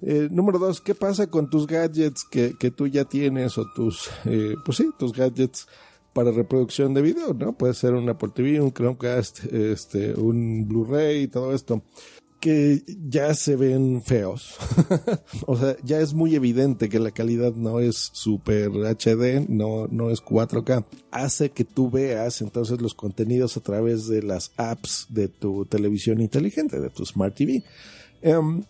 Eh, 0.00 0.26
número 0.32 0.58
dos, 0.58 0.80
¿qué 0.80 0.96
pasa 0.96 1.28
con 1.28 1.48
tus 1.48 1.68
gadgets 1.68 2.24
que, 2.28 2.56
que 2.58 2.72
tú 2.72 2.88
ya 2.88 3.04
tienes 3.04 3.58
o 3.58 3.66
tus, 3.72 4.10
eh, 4.24 4.56
pues 4.64 4.78
sí, 4.78 4.90
tus 4.98 5.12
gadgets 5.12 5.68
para 6.12 6.32
reproducción 6.32 6.94
de 6.94 7.02
video, 7.02 7.32
¿no? 7.32 7.52
Puede 7.52 7.74
ser 7.74 7.94
un 7.94 8.08
Apple 8.08 8.30
TV, 8.34 8.60
un 8.60 8.72
Chromecast, 8.72 9.44
este, 9.52 10.14
un 10.14 10.66
Blu-ray 10.66 11.22
y 11.22 11.28
todo 11.28 11.54
esto 11.54 11.80
que 12.42 12.82
ya 13.08 13.34
se 13.34 13.54
ven 13.54 14.02
feos. 14.02 14.56
o 15.46 15.56
sea, 15.56 15.76
ya 15.84 16.00
es 16.00 16.12
muy 16.12 16.34
evidente 16.34 16.88
que 16.88 16.98
la 16.98 17.12
calidad 17.12 17.54
no 17.54 17.78
es 17.78 18.10
super 18.12 18.68
HD, 18.72 19.48
no, 19.48 19.86
no 19.86 20.10
es 20.10 20.20
4K. 20.20 20.84
Hace 21.12 21.50
que 21.50 21.62
tú 21.64 21.88
veas 21.88 22.42
entonces 22.42 22.82
los 22.82 22.94
contenidos 22.94 23.56
a 23.56 23.60
través 23.60 24.08
de 24.08 24.24
las 24.24 24.50
apps 24.56 25.06
de 25.08 25.28
tu 25.28 25.66
televisión 25.66 26.20
inteligente, 26.20 26.80
de 26.80 26.90
tu 26.90 27.06
Smart 27.06 27.32
TV. 27.32 27.62
Em, 28.22 28.64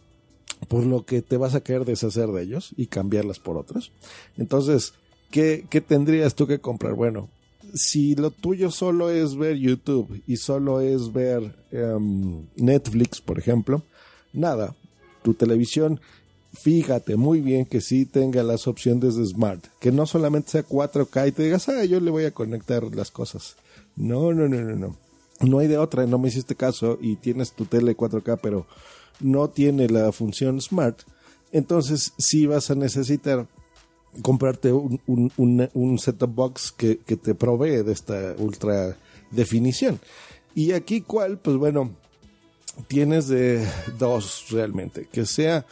por 0.68 0.84
lo 0.84 1.06
que 1.06 1.22
te 1.22 1.38
vas 1.38 1.54
a 1.54 1.62
querer 1.62 1.86
deshacer 1.86 2.28
de 2.28 2.42
ellos 2.42 2.74
y 2.76 2.88
cambiarlas 2.88 3.38
por 3.38 3.56
otros. 3.56 3.90
Entonces, 4.36 4.92
¿qué, 5.30 5.64
qué 5.70 5.80
tendrías 5.80 6.34
tú 6.34 6.46
que 6.46 6.60
comprar? 6.60 6.92
Bueno, 6.92 7.30
si 7.74 8.14
lo 8.14 8.30
tuyo 8.30 8.70
solo 8.70 9.10
es 9.10 9.36
ver 9.36 9.56
YouTube 9.56 10.22
y 10.26 10.36
solo 10.36 10.80
es 10.80 11.12
ver 11.12 11.54
em, 11.70 12.46
Netflix, 12.56 13.20
por 13.20 13.38
ejemplo, 13.38 13.82
nada, 14.32 14.74
tu 15.22 15.34
televisión, 15.34 16.00
fíjate 16.52 17.16
muy 17.16 17.40
bien 17.40 17.64
que 17.64 17.80
sí 17.80 18.04
tenga 18.04 18.42
las 18.42 18.66
opciones 18.66 19.16
de 19.16 19.26
Smart, 19.26 19.64
que 19.80 19.92
no 19.92 20.06
solamente 20.06 20.50
sea 20.50 20.66
4K 20.66 21.28
y 21.28 21.32
te 21.32 21.42
digas, 21.44 21.68
ah, 21.68 21.84
yo 21.84 22.00
le 22.00 22.10
voy 22.10 22.24
a 22.24 22.32
conectar 22.32 22.84
las 22.94 23.10
cosas. 23.10 23.56
No, 23.96 24.32
no, 24.32 24.48
no, 24.48 24.60
no, 24.60 24.76
no. 24.76 24.96
No 25.40 25.58
hay 25.58 25.66
de 25.66 25.78
otra, 25.78 26.06
no 26.06 26.18
me 26.18 26.28
hiciste 26.28 26.54
caso 26.54 26.98
y 27.00 27.16
tienes 27.16 27.52
tu 27.52 27.64
tele 27.64 27.96
4K, 27.96 28.38
pero 28.42 28.66
no 29.20 29.48
tiene 29.48 29.88
la 29.88 30.12
función 30.12 30.60
Smart. 30.60 31.00
Entonces 31.50 32.12
sí 32.18 32.46
vas 32.46 32.70
a 32.70 32.74
necesitar 32.74 33.46
comprarte 34.20 34.72
un, 34.72 35.00
un, 35.06 35.68
un, 35.72 35.98
set-top 35.98 36.34
box 36.34 36.72
que, 36.72 36.96
te 36.96 37.34
provee 37.34 37.82
de 37.82 37.92
esta 37.92 38.34
ultra 38.38 38.96
definición. 39.30 39.98
Y 40.54 40.72
aquí, 40.72 41.00
¿cuál? 41.00 41.38
Pues 41.38 41.56
bueno, 41.56 41.90
tienes 42.88 43.28
de 43.28 43.66
dos 43.98 44.46
realmente. 44.50 45.08
Que 45.10 45.24
sea 45.24 45.64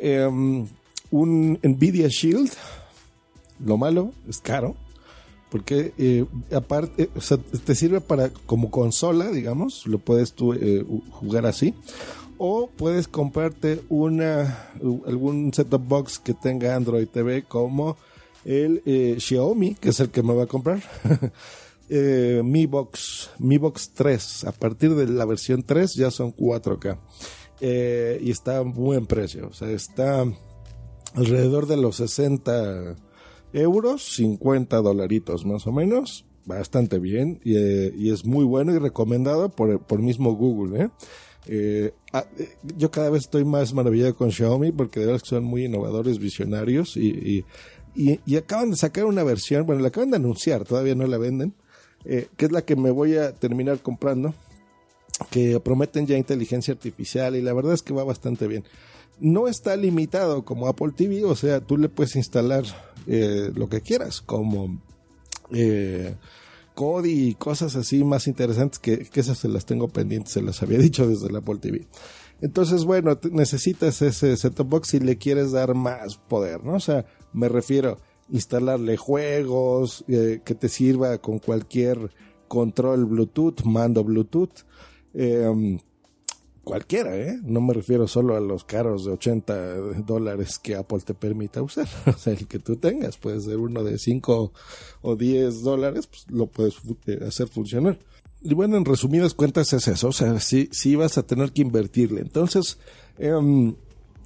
em, 0.00 0.66
un 1.10 1.58
Nvidia 1.62 2.08
Shield. 2.08 2.50
Lo 3.64 3.76
malo 3.76 4.12
es 4.28 4.38
caro. 4.38 4.74
Porque 5.50 5.92
eh, 5.98 6.24
aparte, 6.52 7.08
te 7.64 7.74
sirve 7.76 8.00
para 8.00 8.30
como 8.30 8.72
consola, 8.72 9.30
digamos, 9.30 9.86
lo 9.86 9.98
puedes 9.98 10.32
tú 10.32 10.52
eh, 10.52 10.84
jugar 11.10 11.46
así 11.46 11.74
o 12.38 12.68
puedes 12.68 13.08
comprarte 13.08 13.82
una 13.88 14.70
algún 15.06 15.52
set-top 15.52 15.82
box 15.86 16.18
que 16.18 16.34
tenga 16.34 16.74
Android 16.74 17.06
TV 17.08 17.44
como 17.44 17.96
el 18.44 18.82
eh, 18.84 19.16
Xiaomi, 19.18 19.74
que 19.74 19.90
es 19.90 20.00
el 20.00 20.10
que 20.10 20.22
me 20.22 20.34
va 20.34 20.44
a 20.44 20.46
comprar. 20.46 20.82
eh, 21.88 22.42
Mi 22.44 22.66
Box, 22.66 23.30
Mi 23.38 23.58
Box 23.58 23.90
3. 23.94 24.44
A 24.44 24.52
partir 24.52 24.94
de 24.94 25.06
la 25.06 25.24
versión 25.24 25.62
3 25.62 25.94
ya 25.94 26.10
son 26.10 26.34
4K. 26.34 26.98
Eh, 27.60 28.18
y 28.22 28.30
está 28.30 28.58
a 28.58 28.60
buen 28.62 29.06
precio. 29.06 29.48
O 29.48 29.52
sea, 29.52 29.70
está 29.70 30.24
alrededor 31.14 31.66
de 31.66 31.76
los 31.76 31.96
60 31.96 32.96
euros, 33.52 34.04
50 34.16 34.76
dolaritos 34.82 35.46
más 35.46 35.66
o 35.66 35.72
menos. 35.72 36.26
Bastante 36.44 36.98
bien. 36.98 37.40
Y, 37.44 37.56
y 37.56 38.10
es 38.10 38.26
muy 38.26 38.44
bueno 38.44 38.74
y 38.74 38.78
recomendado 38.78 39.48
por, 39.48 39.80
por 39.80 40.00
mismo 40.00 40.34
Google. 40.34 40.90
Eh, 41.46 41.92
ah, 42.12 42.24
eh, 42.38 42.56
yo 42.76 42.90
cada 42.90 43.10
vez 43.10 43.24
estoy 43.24 43.44
más 43.44 43.74
maravillado 43.74 44.14
con 44.14 44.30
Xiaomi 44.30 44.72
porque 44.72 45.00
de 45.00 45.06
verdad 45.06 45.22
son 45.24 45.44
muy 45.44 45.66
innovadores, 45.66 46.18
visionarios 46.18 46.96
y, 46.96 47.44
y, 47.94 48.36
acaban 48.36 48.70
de 48.70 48.76
sacar 48.76 49.04
una 49.04 49.22
versión, 49.22 49.66
bueno, 49.66 49.82
la 49.82 49.88
acaban 49.88 50.10
de 50.10 50.16
anunciar, 50.16 50.64
todavía 50.64 50.94
no 50.94 51.06
la 51.06 51.18
venden, 51.18 51.54
eh, 52.04 52.28
que 52.36 52.46
es 52.46 52.52
la 52.52 52.62
que 52.62 52.76
me 52.76 52.90
voy 52.90 53.16
a 53.16 53.32
terminar 53.34 53.78
comprando, 53.80 54.34
que 55.30 55.60
prometen 55.60 56.06
ya 56.06 56.16
inteligencia 56.16 56.72
artificial 56.72 57.36
y 57.36 57.42
la 57.42 57.52
verdad 57.52 57.74
es 57.74 57.82
que 57.82 57.94
va 57.94 58.04
bastante 58.04 58.48
bien. 58.48 58.64
No 59.20 59.46
está 59.46 59.76
limitado 59.76 60.44
como 60.44 60.66
Apple 60.66 60.92
TV, 60.96 61.24
o 61.24 61.36
sea, 61.36 61.60
tú 61.60 61.76
le 61.76 61.88
puedes 61.88 62.16
instalar 62.16 62.64
lo 63.06 63.68
que 63.68 63.80
quieras, 63.80 64.20
como 64.22 64.80
Cody 66.74 67.28
y 67.28 67.34
cosas 67.34 67.76
así 67.76 68.04
más 68.04 68.26
interesantes 68.26 68.78
que, 68.78 69.08
esas 69.14 69.38
se 69.38 69.48
las 69.48 69.64
tengo 69.64 69.88
pendientes, 69.88 70.32
se 70.32 70.42
las 70.42 70.62
había 70.62 70.78
dicho 70.80 71.06
desde 71.06 71.30
la 71.30 71.38
Apple 71.38 71.58
TV. 71.60 71.86
Entonces, 72.40 72.84
bueno, 72.84 73.18
necesitas 73.30 74.02
ese 74.02 74.36
set-top 74.36 74.68
box 74.68 74.88
si 74.88 75.00
le 75.00 75.16
quieres 75.16 75.52
dar 75.52 75.74
más 75.74 76.16
poder, 76.16 76.64
¿no? 76.64 76.74
O 76.74 76.80
sea, 76.80 77.06
me 77.32 77.48
refiero 77.48 77.98
instalarle 78.28 78.96
juegos 78.96 80.04
eh, 80.08 80.40
que 80.44 80.54
te 80.54 80.68
sirva 80.68 81.18
con 81.18 81.38
cualquier 81.38 82.10
control 82.48 83.06
Bluetooth, 83.06 83.62
mando 83.64 84.04
Bluetooth. 84.04 84.64
Em, 85.14 85.78
cualquiera, 86.64 87.16
¿eh? 87.16 87.38
No 87.44 87.60
me 87.60 87.74
refiero 87.74 88.08
solo 88.08 88.36
a 88.36 88.40
los 88.40 88.64
caros 88.64 89.04
de 89.04 89.12
80 89.12 89.76
dólares 90.04 90.58
que 90.58 90.74
Apple 90.74 91.00
te 91.04 91.14
permita 91.14 91.62
usar. 91.62 91.88
O 92.06 92.12
sea, 92.18 92.32
el 92.32 92.46
que 92.46 92.58
tú 92.58 92.76
tengas, 92.76 93.16
puede 93.16 93.40
ser 93.40 93.58
uno 93.58 93.84
de 93.84 93.98
5 93.98 94.52
o 95.02 95.16
10 95.16 95.62
dólares, 95.62 96.06
pues 96.06 96.24
lo 96.28 96.46
puedes 96.46 96.74
eh, 97.06 97.20
hacer 97.26 97.48
funcionar. 97.48 97.98
Y 98.42 98.52
bueno, 98.54 98.76
en 98.76 98.84
resumidas 98.84 99.34
cuentas 99.34 99.72
es 99.72 99.88
eso, 99.88 100.08
o 100.08 100.12
sea, 100.12 100.38
sí, 100.40 100.68
sí 100.72 100.96
vas 100.96 101.16
a 101.16 101.26
tener 101.26 101.52
que 101.52 101.62
invertirle. 101.62 102.20
Entonces, 102.20 102.78
eh, 103.18 103.32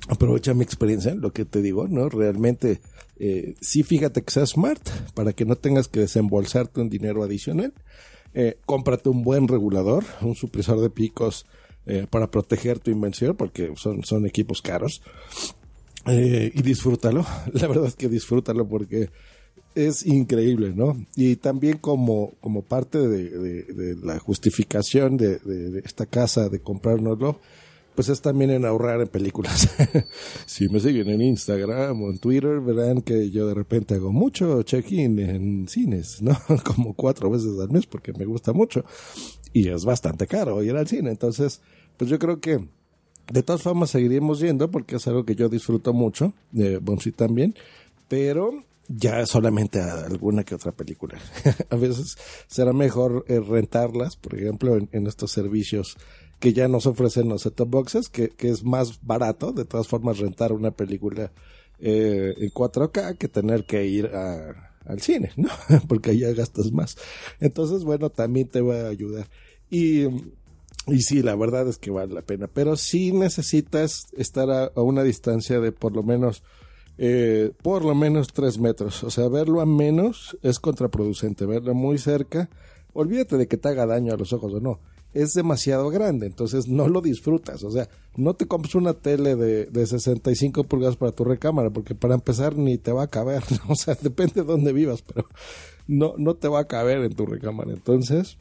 aprovecha 0.08 0.54
mi 0.54 0.62
experiencia, 0.62 1.14
lo 1.14 1.32
que 1.32 1.44
te 1.44 1.62
digo, 1.62 1.88
¿no? 1.88 2.08
Realmente, 2.08 2.80
eh, 3.18 3.54
sí 3.60 3.82
fíjate 3.82 4.22
que 4.22 4.32
sea 4.32 4.46
smart 4.46 4.80
para 5.14 5.32
que 5.32 5.44
no 5.44 5.56
tengas 5.56 5.88
que 5.88 6.00
desembolsarte 6.00 6.80
un 6.80 6.88
dinero 6.88 7.22
adicional. 7.22 7.72
Eh, 8.34 8.58
cómprate 8.66 9.08
un 9.08 9.22
buen 9.22 9.48
regulador, 9.48 10.04
un 10.20 10.34
supresor 10.34 10.80
de 10.80 10.90
picos 10.90 11.46
eh, 11.86 12.06
para 12.08 12.30
proteger 12.30 12.78
tu 12.78 12.90
invención, 12.90 13.36
porque 13.36 13.72
son, 13.76 14.04
son 14.04 14.26
equipos 14.26 14.62
caros. 14.62 15.02
Eh, 16.06 16.52
y 16.54 16.62
disfrútalo, 16.62 17.26
la 17.52 17.66
verdad 17.66 17.86
es 17.86 17.96
que 17.96 18.08
disfrútalo 18.08 18.66
porque 18.66 19.10
es 19.74 20.06
increíble, 20.06 20.72
¿no? 20.74 20.96
Y 21.16 21.36
también 21.36 21.78
como, 21.78 22.32
como 22.40 22.62
parte 22.62 22.98
de, 22.98 23.96
la 24.02 24.18
justificación 24.18 25.16
de, 25.16 25.38
de, 25.38 25.80
esta 25.84 26.06
casa 26.06 26.48
de 26.48 26.60
comprárnoslo, 26.60 27.40
pues 27.98 28.10
es 28.10 28.20
también 28.20 28.52
en 28.52 28.64
ahorrar 28.64 29.00
en 29.00 29.08
películas. 29.08 29.68
si 30.46 30.68
me 30.68 30.78
siguen 30.78 31.10
en 31.10 31.20
Instagram 31.20 32.00
o 32.00 32.10
en 32.10 32.18
Twitter, 32.20 32.60
verán 32.60 33.02
que 33.02 33.28
yo 33.28 33.48
de 33.48 33.54
repente 33.54 33.96
hago 33.96 34.12
mucho 34.12 34.62
check-in 34.62 35.18
en 35.18 35.66
cines, 35.66 36.22
¿no? 36.22 36.38
Como 36.64 36.94
cuatro 36.94 37.28
veces 37.28 37.58
al 37.60 37.70
mes 37.70 37.86
porque 37.86 38.12
me 38.12 38.24
gusta 38.24 38.52
mucho. 38.52 38.84
Y 39.52 39.68
es 39.68 39.84
bastante 39.84 40.28
caro 40.28 40.62
ir 40.62 40.76
al 40.76 40.86
cine. 40.86 41.10
Entonces, 41.10 41.60
pues 41.96 42.08
yo 42.08 42.20
creo 42.20 42.38
que 42.38 42.68
de 43.32 43.42
todas 43.42 43.62
formas 43.62 43.90
seguiremos 43.90 44.38
yendo 44.38 44.70
porque 44.70 44.94
es 44.94 45.08
algo 45.08 45.24
que 45.24 45.34
yo 45.34 45.48
disfruto 45.48 45.92
mucho, 45.92 46.34
de 46.52 46.78
Bonsi 46.78 47.10
también, 47.10 47.56
pero 48.06 48.62
ya 48.86 49.26
solamente 49.26 49.80
a 49.80 50.04
alguna 50.04 50.44
que 50.44 50.54
otra 50.54 50.70
película. 50.70 51.18
a 51.70 51.74
veces 51.74 52.16
será 52.46 52.72
mejor 52.72 53.24
eh, 53.26 53.40
rentarlas, 53.40 54.14
por 54.14 54.36
ejemplo, 54.36 54.76
en 54.76 55.06
estos 55.08 55.32
servicios 55.32 55.96
que 56.38 56.52
ya 56.52 56.68
nos 56.68 56.86
ofrecen 56.86 57.28
los 57.28 57.42
set-top 57.42 57.68
boxes, 57.68 58.08
que, 58.08 58.28
que, 58.28 58.48
es 58.48 58.64
más 58.64 59.00
barato, 59.04 59.52
de 59.52 59.64
todas 59.64 59.88
formas, 59.88 60.18
rentar 60.18 60.52
una 60.52 60.70
película 60.70 61.32
eh, 61.80 62.34
en 62.36 62.50
4K 62.50 63.18
que 63.18 63.28
tener 63.28 63.64
que 63.64 63.86
ir 63.86 64.06
a, 64.06 64.74
al 64.84 65.00
cine, 65.00 65.32
¿no? 65.36 65.48
Porque 65.88 66.16
ya 66.16 66.32
gastas 66.32 66.72
más. 66.72 66.96
Entonces, 67.40 67.84
bueno, 67.84 68.10
también 68.10 68.48
te 68.48 68.60
va 68.60 68.82
a 68.82 68.88
ayudar. 68.88 69.28
Y, 69.70 70.04
y 70.86 71.02
sí, 71.02 71.22
la 71.22 71.34
verdad 71.34 71.68
es 71.68 71.78
que 71.78 71.90
vale 71.90 72.14
la 72.14 72.22
pena, 72.22 72.46
pero 72.46 72.76
sí 72.76 73.12
necesitas 73.12 74.06
estar 74.16 74.48
a, 74.50 74.70
una 74.80 75.02
distancia 75.02 75.60
de 75.60 75.72
por 75.72 75.94
lo 75.94 76.02
menos 76.02 76.42
eh, 77.00 77.52
por 77.62 77.84
lo 77.84 77.94
menos 77.94 78.28
tres 78.28 78.58
metros. 78.58 79.02
O 79.04 79.10
sea, 79.10 79.28
verlo 79.28 79.60
a 79.60 79.66
menos 79.66 80.36
es 80.42 80.58
contraproducente. 80.58 81.46
Verlo 81.46 81.74
muy 81.74 81.98
cerca, 81.98 82.48
olvídate 82.92 83.36
de 83.36 83.46
que 83.46 83.56
te 83.56 83.68
haga 83.68 83.86
daño 83.86 84.12
a 84.12 84.16
los 84.16 84.32
ojos 84.32 84.54
o 84.54 84.60
no 84.60 84.80
es 85.14 85.32
demasiado 85.32 85.90
grande, 85.90 86.26
entonces 86.26 86.68
no 86.68 86.88
lo 86.88 87.00
disfrutas. 87.00 87.64
O 87.64 87.70
sea, 87.70 87.88
no 88.16 88.34
te 88.34 88.46
compres 88.46 88.74
una 88.74 88.94
tele 88.94 89.36
de, 89.36 89.66
de 89.66 89.86
65 89.86 90.64
pulgadas 90.64 90.96
para 90.96 91.12
tu 91.12 91.24
recámara, 91.24 91.70
porque 91.70 91.94
para 91.94 92.14
empezar 92.14 92.56
ni 92.56 92.78
te 92.78 92.92
va 92.92 93.04
a 93.04 93.10
caber. 93.10 93.42
O 93.68 93.74
sea, 93.74 93.96
depende 94.00 94.34
de 94.34 94.44
dónde 94.44 94.72
vivas, 94.72 95.02
pero 95.02 95.26
no, 95.86 96.14
no 96.18 96.34
te 96.34 96.48
va 96.48 96.60
a 96.60 96.66
caber 96.66 96.98
en 96.98 97.14
tu 97.14 97.26
recámara. 97.26 97.72
Entonces, 97.72 98.38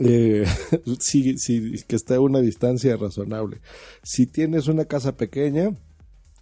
eh, 0.00 0.44
sí, 0.98 1.38
sí, 1.38 1.82
que 1.86 1.96
esté 1.96 2.14
a 2.14 2.20
una 2.20 2.40
distancia 2.40 2.96
razonable. 2.96 3.60
Si 4.02 4.26
tienes 4.26 4.68
una 4.68 4.84
casa 4.84 5.16
pequeña, 5.16 5.76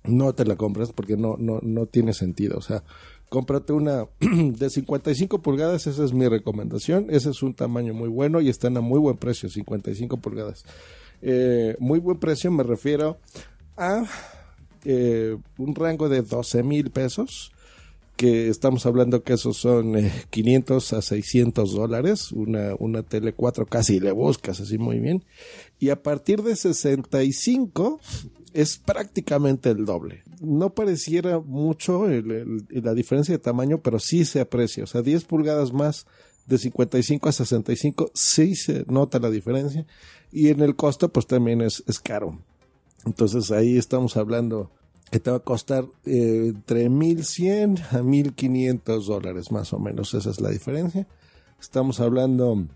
no 0.04 0.34
te 0.34 0.44
la 0.44 0.56
compras 0.56 0.92
porque 0.92 1.16
no, 1.16 1.36
no, 1.38 1.60
no 1.62 1.86
tiene 1.86 2.12
sentido. 2.14 2.58
O 2.58 2.62
sea, 2.62 2.82
cómprate 3.32 3.72
una 3.72 4.06
de 4.20 4.68
55 4.68 5.40
pulgadas, 5.40 5.86
esa 5.86 6.04
es 6.04 6.12
mi 6.12 6.28
recomendación. 6.28 7.06
Ese 7.08 7.30
es 7.30 7.42
un 7.42 7.54
tamaño 7.54 7.94
muy 7.94 8.10
bueno 8.10 8.42
y 8.42 8.50
están 8.50 8.76
a 8.76 8.82
muy 8.82 9.00
buen 9.00 9.16
precio, 9.16 9.48
55 9.48 10.18
pulgadas. 10.18 10.66
Eh, 11.22 11.74
muy 11.78 11.98
buen 11.98 12.18
precio 12.18 12.50
me 12.50 12.62
refiero 12.62 13.16
a 13.78 14.04
eh, 14.84 15.38
un 15.56 15.74
rango 15.74 16.10
de 16.10 16.20
12 16.20 16.62
mil 16.62 16.90
pesos, 16.90 17.52
que 18.16 18.50
estamos 18.50 18.84
hablando 18.84 19.22
que 19.22 19.32
esos 19.32 19.56
son 19.56 19.96
eh, 19.96 20.12
500 20.28 20.92
a 20.92 21.00
600 21.00 21.72
dólares, 21.72 22.32
una, 22.32 22.74
una 22.78 23.02
tele 23.02 23.32
4 23.32 23.64
casi 23.64 23.98
le 23.98 24.12
buscas 24.12 24.60
así 24.60 24.76
muy 24.76 25.00
bien. 25.00 25.24
Y 25.78 25.88
a 25.88 26.02
partir 26.02 26.42
de 26.42 26.54
65 26.54 27.98
es 28.52 28.76
prácticamente 28.76 29.70
el 29.70 29.86
doble. 29.86 30.22
No 30.42 30.74
pareciera 30.74 31.38
mucho 31.40 32.06
la 32.06 32.94
diferencia 32.94 33.32
de 33.32 33.38
tamaño, 33.38 33.78
pero 33.78 33.98
sí 33.98 34.24
se 34.24 34.40
aprecia. 34.40 34.84
O 34.84 34.86
sea, 34.86 35.02
10 35.02 35.24
pulgadas 35.24 35.72
más 35.72 36.06
de 36.46 36.58
55 36.58 37.28
a 37.28 37.32
65, 37.32 38.10
sí 38.14 38.56
se 38.56 38.84
nota 38.88 39.18
la 39.18 39.30
diferencia. 39.30 39.86
Y 40.32 40.48
en 40.48 40.60
el 40.60 40.76
costo, 40.76 41.10
pues 41.10 41.26
también 41.26 41.60
es, 41.60 41.84
es 41.86 42.00
caro. 42.00 42.38
Entonces 43.04 43.50
ahí 43.50 43.76
estamos 43.76 44.16
hablando 44.16 44.70
que 45.10 45.20
te 45.20 45.30
va 45.30 45.36
a 45.36 45.40
costar 45.40 45.84
eh, 46.06 46.52
entre 46.54 46.88
1100 46.88 47.78
a 47.90 48.02
1500 48.02 49.06
dólares 49.06 49.52
más 49.52 49.72
o 49.72 49.78
menos. 49.78 50.14
Esa 50.14 50.30
es 50.30 50.40
la 50.40 50.50
diferencia. 50.50 51.06
Estamos 51.60 52.00
hablando 52.00 52.66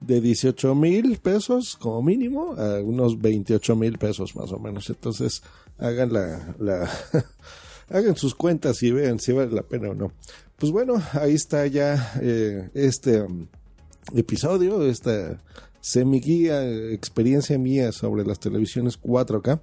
de 0.00 0.20
18 0.20 0.74
mil 0.74 1.18
pesos 1.18 1.76
como 1.76 2.02
mínimo 2.02 2.54
a 2.56 2.80
unos 2.80 3.20
28 3.20 3.76
mil 3.76 3.98
pesos 3.98 4.34
más 4.34 4.50
o 4.52 4.58
menos. 4.58 4.88
Entonces 4.88 5.42
hagan 5.78 6.12
la, 6.12 6.54
la 6.58 6.90
hagan 7.90 8.16
sus 8.16 8.34
cuentas 8.34 8.82
y 8.82 8.92
vean 8.92 9.18
si 9.18 9.32
vale 9.32 9.52
la 9.52 9.62
pena 9.62 9.90
o 9.90 9.94
no. 9.94 10.12
Pues 10.56 10.72
bueno, 10.72 11.02
ahí 11.12 11.34
está 11.34 11.66
ya 11.66 12.14
eh, 12.20 12.70
este 12.74 13.22
um, 13.22 13.46
episodio, 14.14 14.86
esta 14.86 15.42
semi 15.80 16.20
guía, 16.20 16.62
experiencia 16.92 17.58
mía 17.58 17.92
sobre 17.92 18.24
las 18.24 18.40
televisiones 18.40 19.00
4K. 19.00 19.60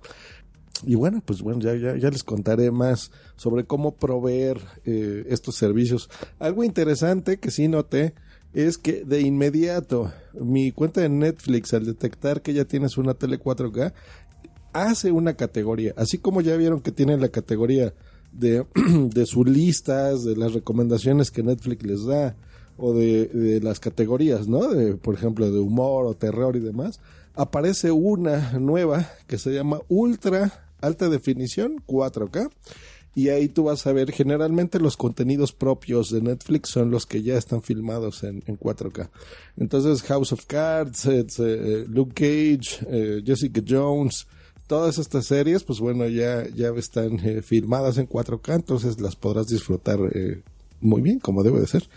Y 0.84 0.96
bueno, 0.96 1.24
pues 1.26 1.42
bueno, 1.42 1.60
ya, 1.62 1.76
ya, 1.76 1.98
ya 1.98 2.10
les 2.10 2.24
contaré 2.24 2.70
más 2.72 3.12
sobre 3.36 3.66
cómo 3.66 3.96
proveer 3.96 4.60
eh, 4.86 5.26
estos 5.30 5.56
servicios. 5.56 6.10
Algo 6.40 6.64
interesante 6.64 7.38
que 7.38 7.50
sí 7.50 7.68
noté 7.68 8.14
es 8.54 8.78
que 8.78 9.04
de 9.04 9.22
inmediato 9.22 10.12
mi 10.34 10.72
cuenta 10.72 11.02
de 11.02 11.10
Netflix 11.10 11.74
al 11.74 11.86
detectar 11.86 12.42
que 12.42 12.54
ya 12.54 12.66
tienes 12.66 12.98
una 12.98 13.14
tele 13.14 13.40
4K 13.40 13.94
hace 14.74 15.12
una 15.12 15.34
categoría, 15.34 15.94
así 15.98 16.18
como 16.18 16.42
ya 16.42 16.56
vieron 16.56 16.82
que 16.82 16.92
tienen 16.92 17.22
la 17.22 17.30
categoría 17.30 17.94
de, 18.32 18.66
de 18.76 19.26
sus 19.26 19.48
listas, 19.48 20.24
de 20.24 20.36
las 20.36 20.54
recomendaciones 20.54 21.32
que 21.32 21.44
Netflix 21.44 21.84
les 21.84 22.06
da 22.06 22.36
o 22.78 22.94
de, 22.94 23.26
de 23.28 23.60
las 23.62 23.80
categorías, 23.80 24.48
¿no? 24.48 24.68
De, 24.68 24.96
por 24.96 25.16
ejemplo, 25.16 25.52
de 25.52 25.60
humor 25.60 26.06
o 26.06 26.14
terror 26.14 26.56
y 26.56 26.60
demás, 26.60 27.00
aparece 27.34 27.92
una 27.92 28.54
nueva 28.60 29.10
que 29.26 29.38
se 29.40 29.52
llama 29.52 29.82
Ultra 29.88 30.66
Alta 30.80 31.10
Definición 31.10 31.82
4K 31.88 32.50
y 33.16 33.30
ahí 33.30 33.48
tú 33.48 33.64
vas 33.64 33.88
a 33.88 33.94
ver 33.94 34.12
generalmente 34.12 34.80
los 34.80 34.98
contenidos 34.98 35.52
propios 35.52 36.10
de 36.10 36.22
Netflix 36.22 36.70
son 36.70 36.92
los 36.92 37.06
que 37.06 37.24
ya 37.24 37.38
están 37.38 37.62
filmados 37.62 38.24
en, 38.24 38.44
en 38.46 38.60
4K. 38.60 39.10
Entonces 39.58 40.04
House 40.04 40.34
of 40.34 40.46
Cards, 40.46 41.06
eh, 41.06 41.86
Luke 41.88 42.14
Cage, 42.14 42.86
eh, 42.90 43.22
Jessica 43.26 43.62
Jones, 43.68 44.28
todas 44.68 44.98
estas 45.00 45.26
series, 45.26 45.64
pues 45.64 45.80
bueno, 45.80 46.08
ya, 46.08 46.46
ya 46.54 46.70
están 46.78 47.20
eh, 47.26 47.42
filmadas 47.42 47.98
en 47.98 48.08
4K, 48.08 48.56
entonces 48.56 49.00
las 49.00 49.16
podrás 49.16 49.48
disfrutar 49.48 49.98
eh, 50.14 50.42
muy 50.82 51.02
bien, 51.02 51.20
como 51.20 51.42
debe 51.42 51.62
de 51.62 51.68
ser. 51.68 51.88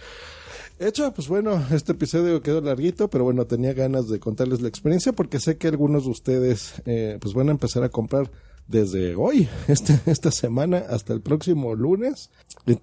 Hecho, 0.79 1.13
pues 1.13 1.29
bueno, 1.29 1.63
este 1.73 1.93
episodio 1.93 2.41
quedó 2.41 2.63
larguito, 2.63 3.11
pero 3.11 3.25
bueno, 3.25 3.45
tenía 3.45 3.75
ganas 3.75 4.09
de 4.09 4.19
contarles 4.19 4.63
la 4.63 4.69
experiencia 4.69 5.13
porque 5.13 5.39
sé 5.39 5.59
que 5.59 5.69
algunos 5.69 6.05
de 6.05 6.11
ustedes 6.11 6.73
eh, 6.87 7.19
pues 7.21 7.35
van 7.35 7.49
a 7.49 7.53
empezar 7.53 7.83
a 7.83 7.91
comprar 7.91 8.31
desde 8.71 9.17
hoy, 9.17 9.49
este, 9.69 9.99
esta 10.07 10.31
semana, 10.31 10.85
hasta 10.89 11.13
el 11.13 11.21
próximo 11.21 11.75
lunes. 11.75 12.31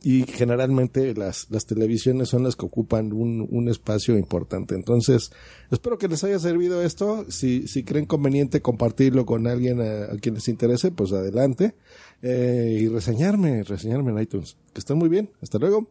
Y 0.03 0.23
generalmente 0.23 1.13
las, 1.13 1.49
las 1.49 1.65
televisiones 1.65 2.29
son 2.29 2.43
las 2.43 2.55
que 2.55 2.65
ocupan 2.65 3.13
un, 3.13 3.47
un 3.49 3.69
espacio 3.69 4.17
importante. 4.17 4.75
Entonces, 4.75 5.31
espero 5.71 5.97
que 5.97 6.07
les 6.07 6.23
haya 6.23 6.39
servido 6.39 6.83
esto. 6.83 7.25
Si, 7.29 7.67
si 7.67 7.83
creen 7.83 8.05
conveniente 8.05 8.61
compartirlo 8.61 9.25
con 9.25 9.47
alguien 9.47 9.81
a, 9.81 10.07
quien 10.19 10.35
les 10.35 10.47
interese, 10.47 10.91
pues 10.91 11.13
adelante. 11.13 11.75
Eh, 12.21 12.79
y 12.81 12.87
reseñarme, 12.87 13.63
reseñarme 13.63 14.11
en 14.11 14.19
iTunes. 14.19 14.57
Que 14.73 14.79
estén 14.79 14.97
muy 14.97 15.09
bien. 15.09 15.29
Hasta 15.41 15.57
luego. 15.57 15.87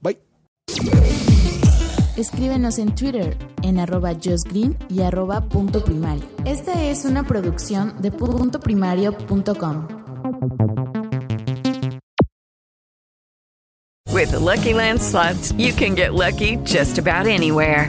Bye. 0.00 0.18
Escríbenos 2.18 2.80
en 2.80 2.96
Twitter 2.96 3.36
en 3.62 3.78
arroba 3.78 4.12
justgreen 4.12 4.76
y 4.90 5.02
arroba 5.02 5.40
punto 5.40 5.84
primario. 5.84 6.24
Esta 6.44 6.82
es 6.82 7.04
una 7.04 7.22
producción 7.24 7.94
de 8.02 8.10
puntoprimario.com. 8.10 9.86
With 14.12 14.32
the 14.32 14.40
Lucky 14.40 14.74
Land 14.74 15.00
slots, 15.00 15.52
you 15.52 15.72
can 15.72 15.94
get 15.94 16.12
lucky 16.12 16.56
just 16.64 16.98
about 16.98 17.28
anywhere. 17.28 17.88